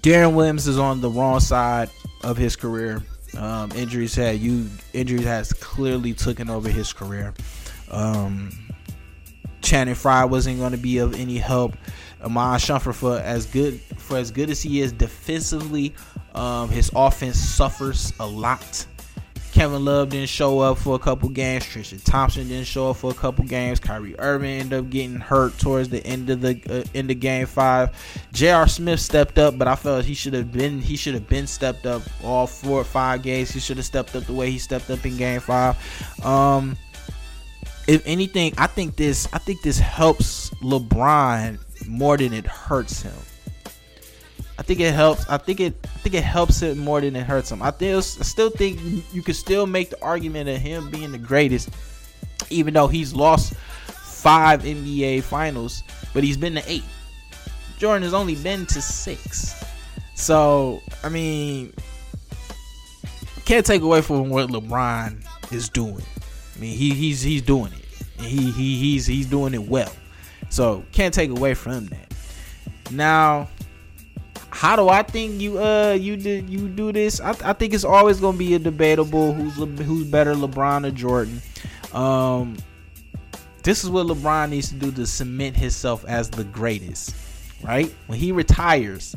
[0.00, 1.90] Deron Williams is on the wrong side
[2.22, 3.02] of his career.
[3.36, 7.34] Um, injuries had you injuries has clearly taken over his career.
[7.90, 8.65] Um,
[9.66, 11.76] Channing Frye wasn't going to be of any help.
[12.24, 15.92] Iman Shumpert for as good for as good as he is defensively,
[16.34, 18.86] um, his offense suffers a lot.
[19.56, 21.64] Kevin Love didn't show up for a couple games.
[21.64, 23.80] Tristan Thompson didn't show up for a couple games.
[23.80, 27.46] Kyrie Irving ended up getting hurt towards the end of the uh, end of game
[27.46, 27.90] five.
[28.32, 28.68] J.R.
[28.68, 31.86] Smith stepped up, but I felt he should have been he should have been stepped
[31.86, 33.50] up all four or five games.
[33.50, 35.76] He should have stepped up the way he stepped up in game five.
[36.24, 36.76] Um,
[37.86, 43.14] if anything, I think this I think this helps LeBron more than it hurts him.
[44.58, 45.28] I think it helps.
[45.28, 45.74] I think it.
[45.84, 47.62] I think it helps him more than it hurts him.
[47.62, 48.80] I, still, I still think
[49.12, 51.68] you can still make the argument of him being the greatest,
[52.48, 55.82] even though he's lost five NBA Finals,
[56.14, 56.84] but he's been to eight.
[57.78, 59.62] Jordan has only been to six.
[60.14, 61.74] So I mean,
[63.44, 65.22] can't take away from what LeBron
[65.52, 66.02] is doing.
[66.56, 67.84] I mean, he, he's he's doing it.
[68.18, 69.92] And he he he's he's doing it well.
[70.48, 72.14] So can't take away from that.
[72.90, 73.48] Now
[74.56, 77.20] how do I think you uh you did you do this?
[77.20, 79.54] I, I think it's always gonna be a debatable who's
[79.84, 81.42] who's better, LeBron or Jordan.
[81.92, 82.56] Um,
[83.62, 87.14] this is what LeBron needs to do to cement himself as the greatest.
[87.62, 89.14] Right when he retires,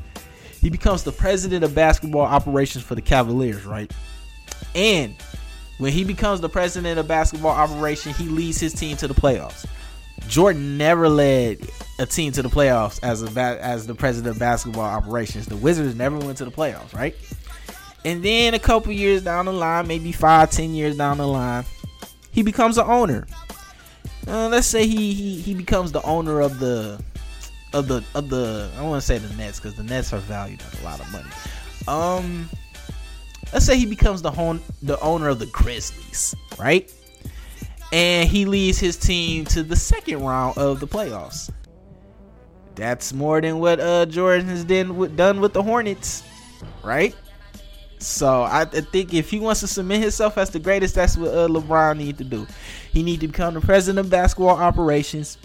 [0.59, 3.65] he becomes the president of basketball operations for the Cavaliers.
[3.65, 3.93] Right,
[4.75, 5.15] and
[5.79, 9.65] when he becomes the president of basketball operation, he leads his team to the playoffs.
[10.27, 11.67] Jordan never led
[11.97, 15.47] a team to the playoffs as a as the president of basketball operations.
[15.47, 17.15] The Wizards never went to the playoffs, right?
[18.05, 21.63] And then a couple years down the line, maybe five, ten years down the line,
[22.31, 23.25] he becomes an owner.
[24.27, 27.01] Uh, let's say he, he he becomes the owner of the
[27.73, 30.61] of the of the I want to say the Nets because the Nets are valued
[30.61, 31.29] at a lot of money.
[31.87, 32.49] Um,
[33.53, 36.91] let's say he becomes the home the owner of the Grizzlies, right?
[37.91, 41.49] And he leads his team to the second round of the playoffs.
[42.75, 46.23] That's more than what uh, Jordan has done with, done with the Hornets,
[46.83, 47.15] right?
[47.99, 51.47] So I, think if he wants to cement himself as the greatest, that's what uh,
[51.49, 52.47] LeBron need to do.
[52.93, 55.37] He need to become the president of basketball operations,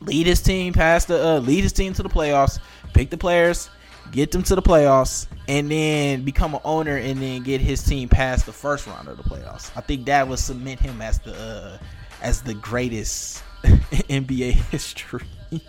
[0.00, 2.58] lead his team past the uh, lead his team to the playoffs,
[2.94, 3.68] pick the players,
[4.12, 8.08] get them to the playoffs, and then become an owner and then get his team
[8.08, 9.70] past the first round of the playoffs.
[9.76, 11.78] I think that would cement him as the uh,
[12.22, 15.26] as the greatest NBA history.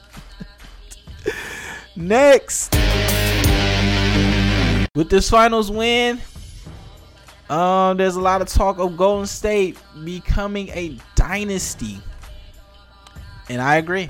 [1.95, 2.73] Next,
[4.95, 6.19] with this finals win,
[7.49, 11.99] um, there's a lot of talk of Golden State becoming a dynasty,
[13.49, 14.09] and I agree.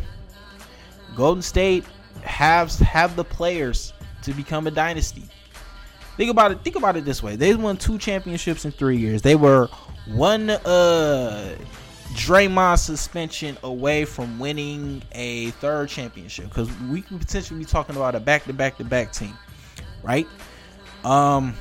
[1.16, 1.86] Golden State
[2.24, 3.94] has have the players
[4.26, 5.24] to become a dynasty.
[6.18, 6.62] Think about it.
[6.62, 9.22] Think about it this way: they won two championships in three years.
[9.22, 9.70] They were
[10.08, 11.56] one uh
[12.14, 18.16] Draymond suspension away from winning a third championship because we could potentially be talking about
[18.16, 19.38] a back to back to back team,
[20.04, 20.28] right?
[21.04, 21.56] Um,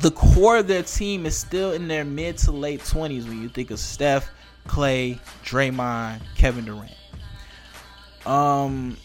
[0.00, 3.48] the core of their team is still in their mid to late twenties when you
[3.50, 4.30] think of Steph,
[4.66, 6.94] Klay, Draymond, Kevin Durant.
[8.24, 8.96] Um,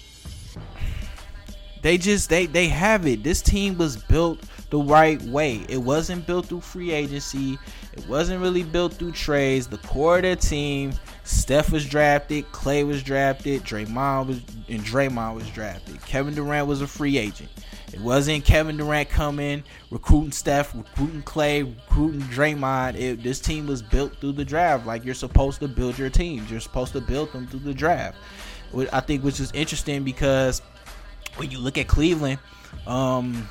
[1.85, 3.21] they just they they have it.
[3.21, 4.39] This team was built
[4.71, 5.63] the right way.
[5.69, 7.59] It wasn't built through free agency.
[7.93, 9.67] It wasn't really built through trades.
[9.67, 10.93] The core of their team,
[11.25, 16.03] Steph was drafted, Klay was drafted, Draymond was and Draymond was drafted.
[16.07, 17.49] Kevin Durant was a free agent.
[17.93, 22.95] It wasn't Kevin Durant coming, recruiting Steph, recruiting Klay, recruiting Draymond.
[22.95, 26.49] It, this team was built through the draft, like you're supposed to build your teams.
[26.49, 28.17] You're supposed to build them through the draft.
[28.91, 30.63] I think which is interesting because
[31.37, 32.39] when you look at Cleveland,
[32.87, 33.49] um,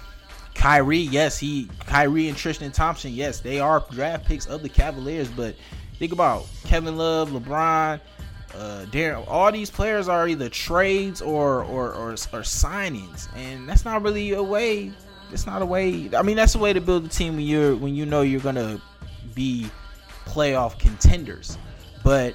[0.55, 5.28] Kyrie, yes, he Kyrie and Tristan Thompson, yes, they are draft picks of the Cavaliers.
[5.28, 5.57] But
[5.99, 8.01] think about Kevin Love, LeBron,
[8.55, 9.24] uh, Deron.
[9.28, 14.32] All these players are either trades or or, or or signings, and that's not really
[14.32, 14.93] a way.
[15.32, 16.11] It's not a way.
[16.16, 18.41] I mean, that's a way to build a team when you're when you know you're
[18.41, 18.80] gonna
[19.35, 19.68] be
[20.26, 21.59] playoff contenders.
[22.05, 22.35] But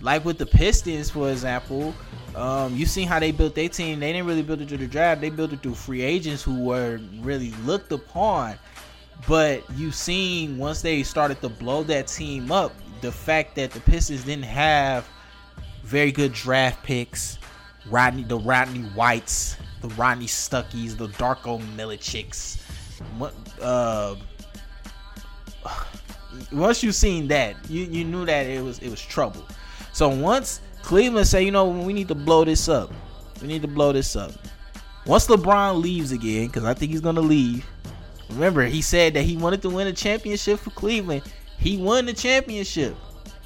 [0.00, 1.94] like with the Pistons, for example,
[2.34, 4.00] um, you seen how they built their team.
[4.00, 5.20] They didn't really build it through the draft.
[5.20, 8.56] They built it through free agents who were really looked upon.
[9.28, 13.80] But you seen once they started to blow that team up, the fact that the
[13.80, 15.08] Pistons didn't have
[15.82, 17.38] very good draft picks.
[17.86, 22.60] Rodney, the Rodney Whites, the Rodney Stuckeys, the Darko Milicics.
[23.60, 24.14] Uh,
[26.52, 29.44] once you seen that, you, you knew that it was it was trouble.
[29.92, 32.92] So once Cleveland say, you know, we need to blow this up.
[33.40, 34.32] We need to blow this up.
[35.06, 37.66] Once LeBron leaves again, because I think he's gonna leave.
[38.30, 41.22] Remember, he said that he wanted to win a championship for Cleveland.
[41.58, 42.96] He won the championship.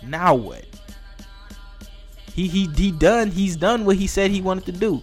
[0.03, 0.65] Now what?
[2.33, 3.31] He he he done.
[3.31, 5.03] He's done what he said he wanted to do.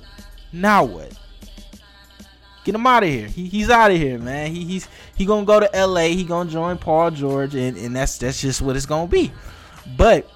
[0.52, 1.18] Now what?
[2.64, 3.28] Get him out of here.
[3.28, 4.54] He, he's out of here, man.
[4.54, 6.14] He, he's he gonna go to L.A.
[6.14, 9.32] He gonna join Paul George, and, and that's that's just what it's gonna be.
[9.98, 10.30] But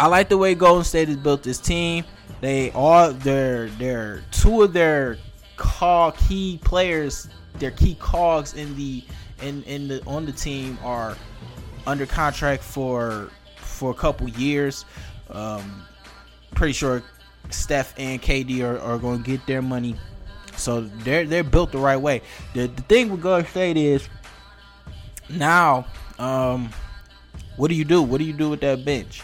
[0.00, 2.06] I like the way Golden State has built this team.
[2.40, 5.18] They all their their two of their
[5.58, 7.28] call key players,
[7.58, 9.04] their key cogs in the
[9.42, 11.18] in in the on the team are
[11.86, 14.86] under contract for for a couple years.
[15.28, 15.84] Um,
[16.54, 17.02] pretty sure
[17.50, 19.96] Steph and KD are, are going to get their money.
[20.56, 22.22] So they're they're built the right way.
[22.54, 24.08] The, the thing with Golden State is
[25.28, 25.84] now,
[26.18, 26.70] um,
[27.58, 28.00] what do you do?
[28.00, 29.22] What do you do with that bench?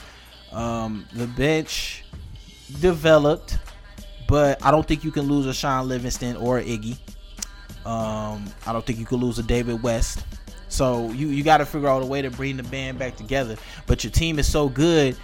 [0.57, 2.03] Um, the bench
[2.81, 3.59] developed,
[4.27, 6.97] but I don't think you can lose a Shaun Livingston or Iggy.
[7.85, 10.25] Um, I don't think you could lose a David West.
[10.69, 13.57] So you you got to figure out a way to bring the band back together.
[13.87, 15.17] But your team is so good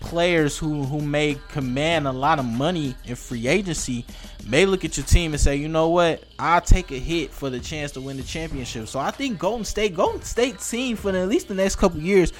[0.00, 4.04] players who who may command a lot of money in free agency
[4.46, 7.48] may look at your team and say, you know what, I'll take a hit for
[7.50, 8.88] the chance to win the championship.
[8.88, 12.32] So I think Golden State, Golden State team for at least the next couple years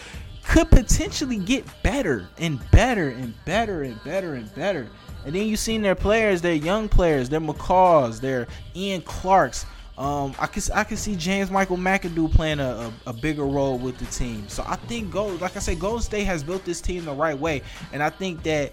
[0.48, 4.88] could potentially get better and better and better and better and better.
[5.26, 9.66] And then you've seen their players, their young players, their McCaws, their Ian Clarks.
[9.98, 13.78] Um, I can I can see James Michael McAdoo playing a, a, a, bigger role
[13.78, 14.48] with the team.
[14.48, 17.36] So I think Gold, like I said, Golden State has built this team the right
[17.36, 18.72] way, and I think that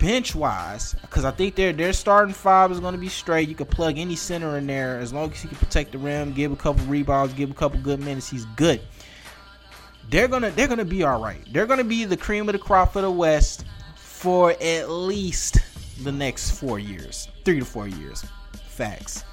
[0.00, 3.48] bench wise, because I think their their starting five is going to be straight.
[3.48, 6.32] You can plug any center in there as long as he can protect the rim,
[6.32, 8.28] give a couple rebounds, give a couple good minutes.
[8.28, 8.80] He's good.
[10.10, 11.40] They're gonna they're gonna be all right.
[11.52, 13.64] They're gonna be the cream of the crop for the West
[13.96, 15.58] for at least
[16.02, 18.24] the next four years, three to four years.
[18.66, 19.24] Facts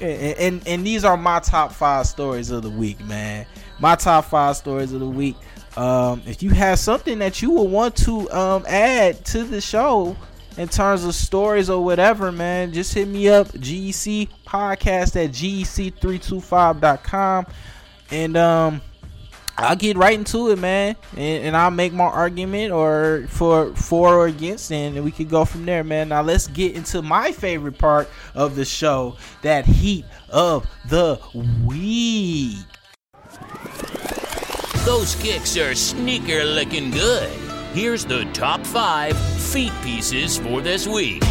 [0.00, 3.46] and, and, and these are my top five stories of the week, man.
[3.78, 5.36] My top five stories of the week.
[5.76, 10.16] Um, if you have something that you would want to um, add to the show
[10.56, 13.48] in terms of stories or whatever, man, just hit me up.
[13.48, 17.46] GEC podcast at GEC325.com.
[18.10, 18.80] And um,
[19.60, 24.14] I'll get right into it, man, and, and, I'll make my argument or for for
[24.14, 26.10] or against, and we could go from there, man.
[26.10, 31.20] Now let's get into my favorite part of the show, that heat of the
[31.66, 32.58] week.
[34.84, 37.28] Those kicks are sneaker looking good.
[37.72, 41.24] Here's the top five feet pieces for this week.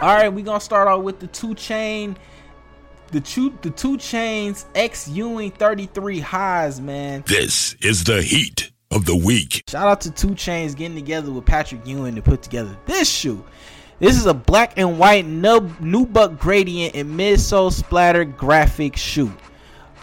[0.00, 2.16] All right, we're gonna start off with the 2 Chainz
[3.10, 7.24] the two the 2 Chainz X Ewing 33 highs, man.
[7.26, 9.64] This is the heat of the week.
[9.68, 13.44] Shout out to 2 Chainz getting together with Patrick Ewing to put together this shoe.
[13.98, 19.32] This is a black and white nub, nubuck gradient and midsole splatter graphic shoe.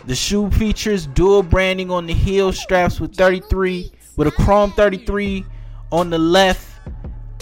[0.05, 5.45] The shoe features dual branding on the heel straps with 33 with a chrome 33
[5.91, 6.67] on the left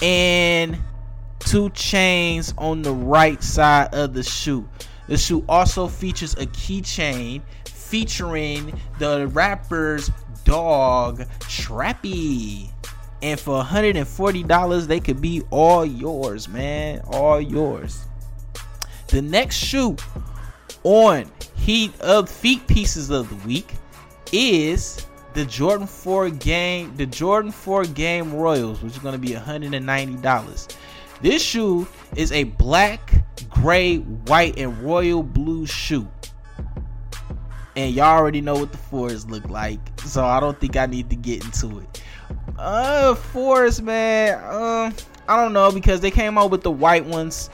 [0.02, 0.78] and
[1.40, 4.68] two chains on the right side of the shoe.
[5.08, 10.10] The shoe also features a keychain featuring the rapper's
[10.46, 12.70] dog Trappy.
[13.22, 17.02] And for $140, they could be all yours, man.
[17.08, 18.06] All yours.
[19.08, 19.96] The next shoe
[20.84, 23.74] on Heat of Feet Pieces of the Week
[24.32, 29.34] is the Jordan 4 game, the Jordan 4 game Royals, which is going to be
[29.34, 30.76] $190.
[31.22, 36.08] This shoe is a black gray, white, and royal blue shoe.
[37.76, 39.80] And y'all already know what the fours look like.
[40.02, 42.04] So I don't think I need to get into it.
[42.58, 44.36] Uh fours, man.
[44.44, 44.94] Um,
[45.28, 47.50] I don't know because they came out with the white ones.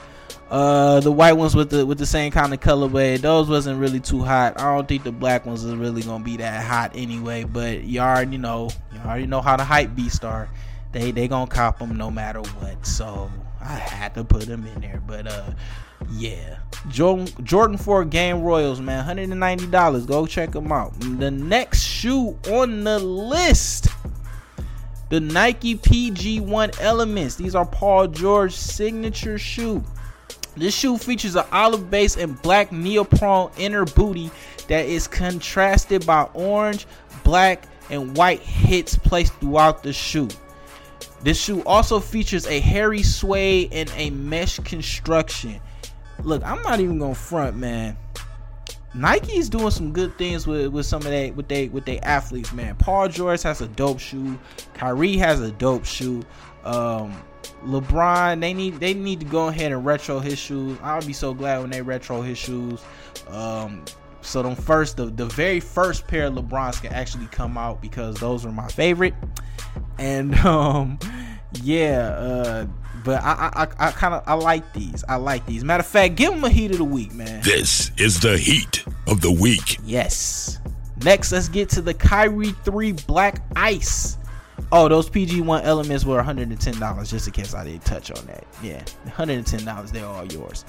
[0.49, 3.19] Uh, the white ones with the with the same kind of colorway.
[3.19, 4.59] Those wasn't really too hot.
[4.59, 7.43] I don't think the black ones is really gonna be that hot anyway.
[7.43, 10.49] But y'all, already know, y'all already know how the hype beast are.
[10.91, 12.86] They they gonna cop them no matter what.
[12.86, 13.30] So
[13.62, 15.01] I had to put them in there.
[15.05, 15.51] But uh,
[16.12, 20.07] yeah, Jordan Jordan 4 Game Royals, man, $190.
[20.07, 20.93] Go check them out.
[20.99, 23.88] The next shoe on the list.
[25.10, 27.36] The Nike PG1 Elements.
[27.36, 29.84] These are Paul George signature shoe.
[30.55, 34.30] This shoe features an olive base and black neoprene inner booty
[34.68, 36.86] that is contrasted by orange,
[37.24, 40.28] black, and white hits placed throughout the shoe.
[41.22, 45.59] This shoe also features a hairy suede and a mesh construction.
[46.24, 47.97] Look, I'm not even gonna front, man.
[48.93, 52.51] Nike's doing some good things with, with some of that with they with their athletes,
[52.53, 52.76] man.
[52.76, 54.39] Paul George has a dope shoe.
[54.74, 56.24] Kyrie has a dope shoe.
[56.63, 57.22] Um,
[57.65, 60.78] LeBron, they need they need to go ahead and retro his shoes.
[60.82, 62.82] I'll be so glad when they retro his shoes.
[63.28, 63.84] Um,
[64.22, 68.15] so them first the, the very first pair of LeBrons can actually come out because
[68.15, 69.13] those are my favorite.
[69.97, 70.99] And um
[71.61, 72.67] yeah, uh
[73.03, 75.03] but I I, I kind of I like these.
[75.07, 75.63] I like these.
[75.63, 77.41] Matter of fact, give them a heat of the week, man.
[77.41, 79.80] This is the heat of the week.
[79.84, 80.59] Yes.
[81.03, 84.17] Next, let's get to the Kyrie 3 Black Ice.
[84.72, 88.45] Oh, those PG1 elements were $110, just in case I didn't touch on that.
[88.61, 90.65] Yeah, $110, they're all yours.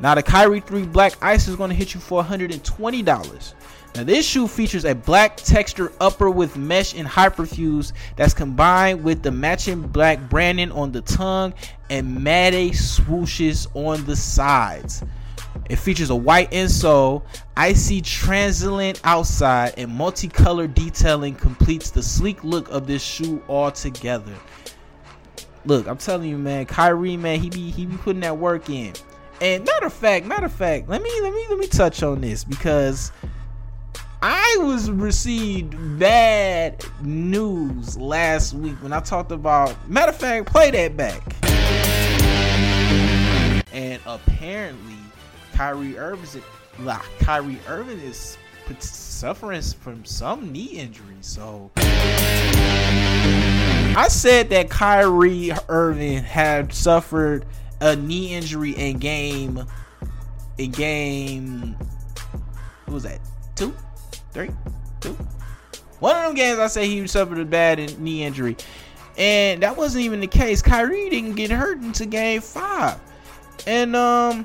[0.00, 3.54] Now, the Kyrie 3 Black Ice is going to hit you for $120.
[3.94, 9.22] Now, this shoe features a black texture upper with mesh and hyperfuse that's combined with
[9.22, 11.54] the matching black branding on the tongue
[11.90, 15.04] and matte swooshes on the sides.
[15.70, 17.22] It features a white insole,
[17.56, 24.34] icy translucent outside, and multicolored detailing completes the sleek look of this shoe altogether.
[25.66, 28.92] Look, I'm telling you, man, Kyrie, man, he be he be putting that work in.
[29.40, 32.20] And matter of fact, matter of fact, let me let me let me touch on
[32.20, 33.12] this because
[34.22, 39.76] I was received bad news last week when I talked about.
[39.88, 41.22] Matter of fact, play that back.
[43.72, 44.94] And apparently,
[45.52, 46.42] Kyrie Irving,
[46.80, 48.38] like, Kyrie Irving is
[48.80, 51.16] suffering from some knee injury.
[51.20, 51.70] So
[53.96, 57.44] I said that Kyrie Irving had suffered
[57.80, 59.64] a knee injury in game
[60.56, 61.76] in game
[62.84, 63.18] what was that
[63.56, 63.74] two
[64.34, 64.50] three
[65.00, 65.16] two
[66.00, 68.56] one of them games i say he suffered a bad knee injury
[69.16, 73.00] and that wasn't even the case kyrie didn't get hurt until game five
[73.66, 74.44] and um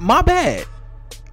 [0.00, 0.66] my bad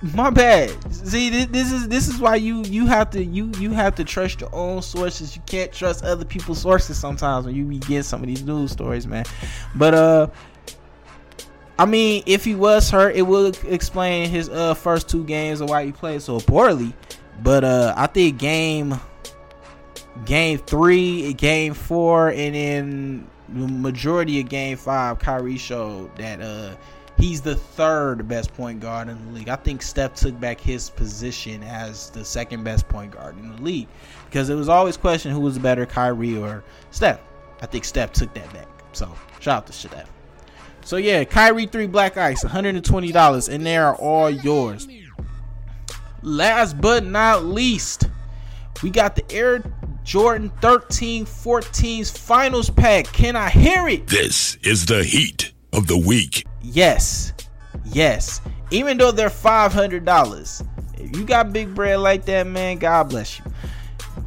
[0.02, 0.72] my bad.
[0.92, 4.42] See, this is this is why you you have to you you have to trust
[4.42, 5.36] your own sources.
[5.36, 8.72] You can't trust other people's sources sometimes when you be getting some of these news
[8.72, 9.26] stories, man.
[9.76, 10.28] But uh,
[11.80, 15.70] I mean, if he was hurt, it would explain his uh first two games of
[15.70, 16.94] why he played so poorly.
[17.42, 19.00] But uh, I think game
[20.26, 26.76] game three, game four, and then the majority of game five, Kyrie showed that uh
[27.18, 29.50] he's the third best point guard in the league.
[29.50, 33.62] I think Steph took back his position as the second best point guard in the
[33.62, 33.88] league
[34.26, 37.20] because it was always questioned who was better, Kyrie or Steph.
[37.62, 38.68] I think Steph took that back.
[38.94, 40.10] So shout out to Steph.
[40.84, 44.88] So yeah, Kyrie three Black Ice, $120, and they are all yours.
[46.24, 48.10] Last but not least,
[48.84, 49.64] we got the Air
[50.04, 53.06] Jordan 13 14's finals pack.
[53.06, 54.08] Can I hear it?
[54.08, 56.46] This is the heat of the week.
[56.62, 57.34] Yes.
[57.86, 58.42] Yes.
[58.72, 60.68] Even though they're $500.
[61.00, 63.46] If you got big bread like that, man, God bless you.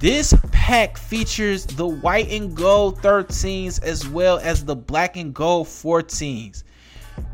[0.05, 5.67] This pack features the white and gold 13s as well as the black and gold
[5.67, 6.63] 14s.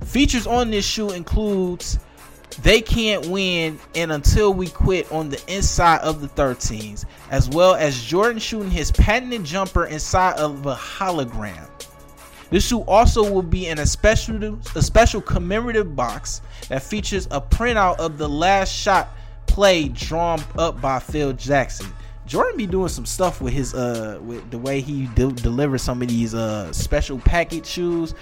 [0.04, 1.98] Features on this shoe includes
[2.62, 7.74] they can't win and until we quit on the inside of the 13s, as well
[7.74, 11.68] as Jordan shooting his patented jumper inside of a hologram.
[12.50, 17.40] This shoe also will be in a special a special commemorative box that features a
[17.40, 19.08] printout of the last shot
[19.48, 21.92] play drawn up by Phil Jackson.
[22.30, 26.00] Jordan be doing some stuff with his uh with the way he de- delivers some
[26.00, 28.14] of these uh special package shoes.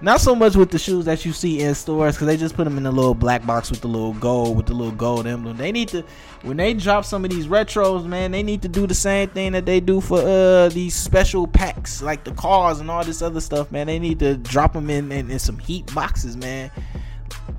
[0.00, 2.64] Not so much with the shoes that you see in stores because they just put
[2.64, 5.58] them in a little black box with the little gold with the little gold emblem.
[5.58, 6.02] They need to
[6.40, 8.30] when they drop some of these retros, man.
[8.30, 12.00] They need to do the same thing that they do for uh these special packs
[12.00, 13.86] like the cars and all this other stuff, man.
[13.86, 16.70] They need to drop them in in, in some heat boxes, man.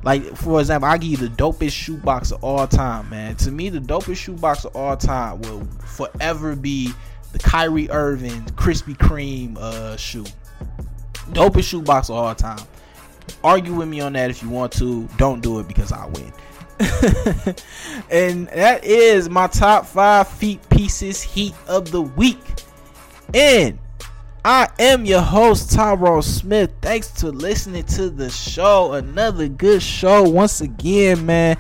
[0.04, 3.36] Like for example, I give you the dopest shoebox of all time, man.
[3.38, 6.92] To me, the dopest shoebox of all time will forever be
[7.32, 10.26] the Kyrie Irving Krispy Kreme uh shoe
[11.32, 12.60] dopest shoebox of all time.
[13.44, 15.08] Argue with me on that if you want to.
[15.18, 16.34] Don't do it because I win.
[18.10, 22.40] and that is my top five feet pieces heat of the week.
[23.34, 23.80] And
[24.46, 26.70] I am your host, Tyrone Smith.
[26.82, 28.92] Thanks to listening to the show.
[28.92, 31.56] Another good show once again, man.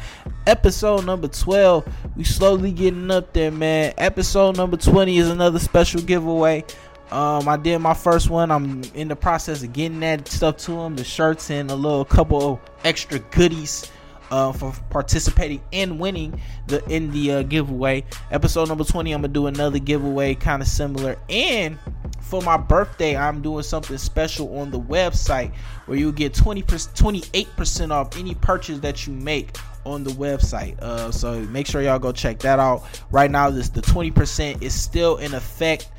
[0.48, 1.88] Episode number 12.
[2.18, 3.94] We slowly getting up there, man.
[3.98, 6.66] Episode number 20 is another special giveaway.
[7.10, 8.52] Um, I did my first one.
[8.52, 12.04] I'm in the process of getting that stuff to them, the shirts and a little
[12.04, 13.90] couple extra goodies.
[14.34, 18.04] Uh, for participating and winning the in the uh, giveaway.
[18.32, 21.18] Episode number 20, I'm gonna do another giveaway, kind of similar.
[21.30, 21.78] And
[22.20, 25.54] for my birthday, I'm doing something special on the website
[25.86, 29.56] where you get 20 28% off any purchase that you make
[29.86, 30.80] on the website.
[30.80, 32.84] Uh, so make sure y'all go check that out.
[33.12, 35.90] Right now, this the 20% is still in effect.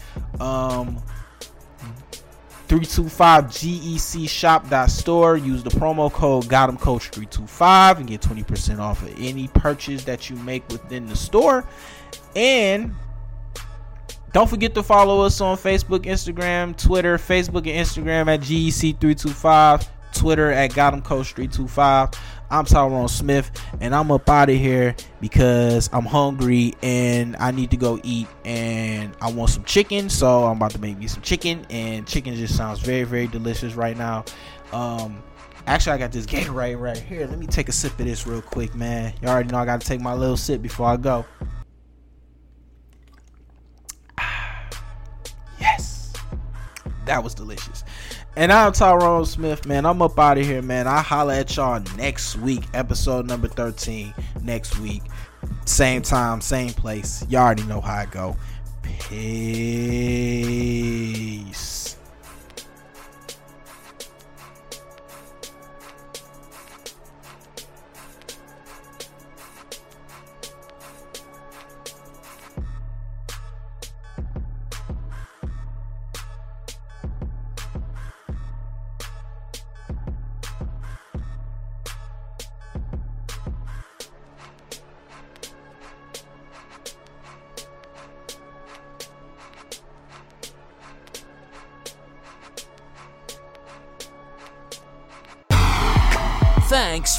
[0.41, 1.01] Um,
[2.75, 5.37] 325 GEC shop.store.
[5.37, 10.29] Use the promo code Got Coach 325 and get 20% off of any purchase that
[10.29, 11.65] you make within the store.
[12.35, 12.93] And
[14.33, 20.51] don't forget to follow us on Facebook, Instagram, Twitter, Facebook and Instagram at GEC325, Twitter
[20.51, 22.11] at Got Coach 325.
[22.55, 23.51] I'm Tyrone Smith,
[23.81, 28.29] and I'm up out of here because I'm hungry and I need to go eat.
[28.45, 31.67] And I want some chicken, so I'm about to make me some chicken.
[31.69, 34.25] And chicken just sounds very, very delicious right now.
[34.73, 35.21] Um,
[35.67, 37.27] actually, I got this Gatorade right here.
[37.27, 39.15] Let me take a sip of this real quick, man.
[39.21, 41.27] You already know I got to take my little sip before I go.
[45.59, 46.13] yes,
[47.05, 47.83] that was delicious.
[48.37, 49.87] And I'm Tyrone Smith, man.
[49.87, 50.89] I'm up out of here, man.
[50.89, 54.13] I'll holler at y'all next week, episode number 13.
[54.43, 55.03] Next week.
[55.67, 57.25] Same time, same place.
[57.29, 58.37] Y'all already know how I go.
[58.83, 59.35] Peace.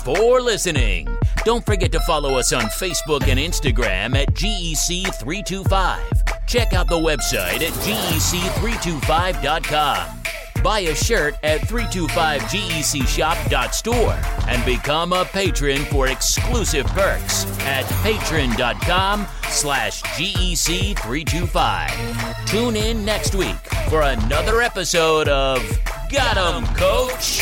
[0.05, 1.07] For listening.
[1.43, 6.45] Don't forget to follow us on Facebook and Instagram at GEC325.
[6.47, 10.21] Check out the website at GEC325.com.
[10.63, 20.01] Buy a shirt at 325GECshop.store and become a patron for exclusive perks at patreon.com slash
[20.03, 22.45] GEC325.
[22.47, 23.55] Tune in next week
[23.89, 25.61] for another episode of
[26.09, 27.41] Got 'em, Coach!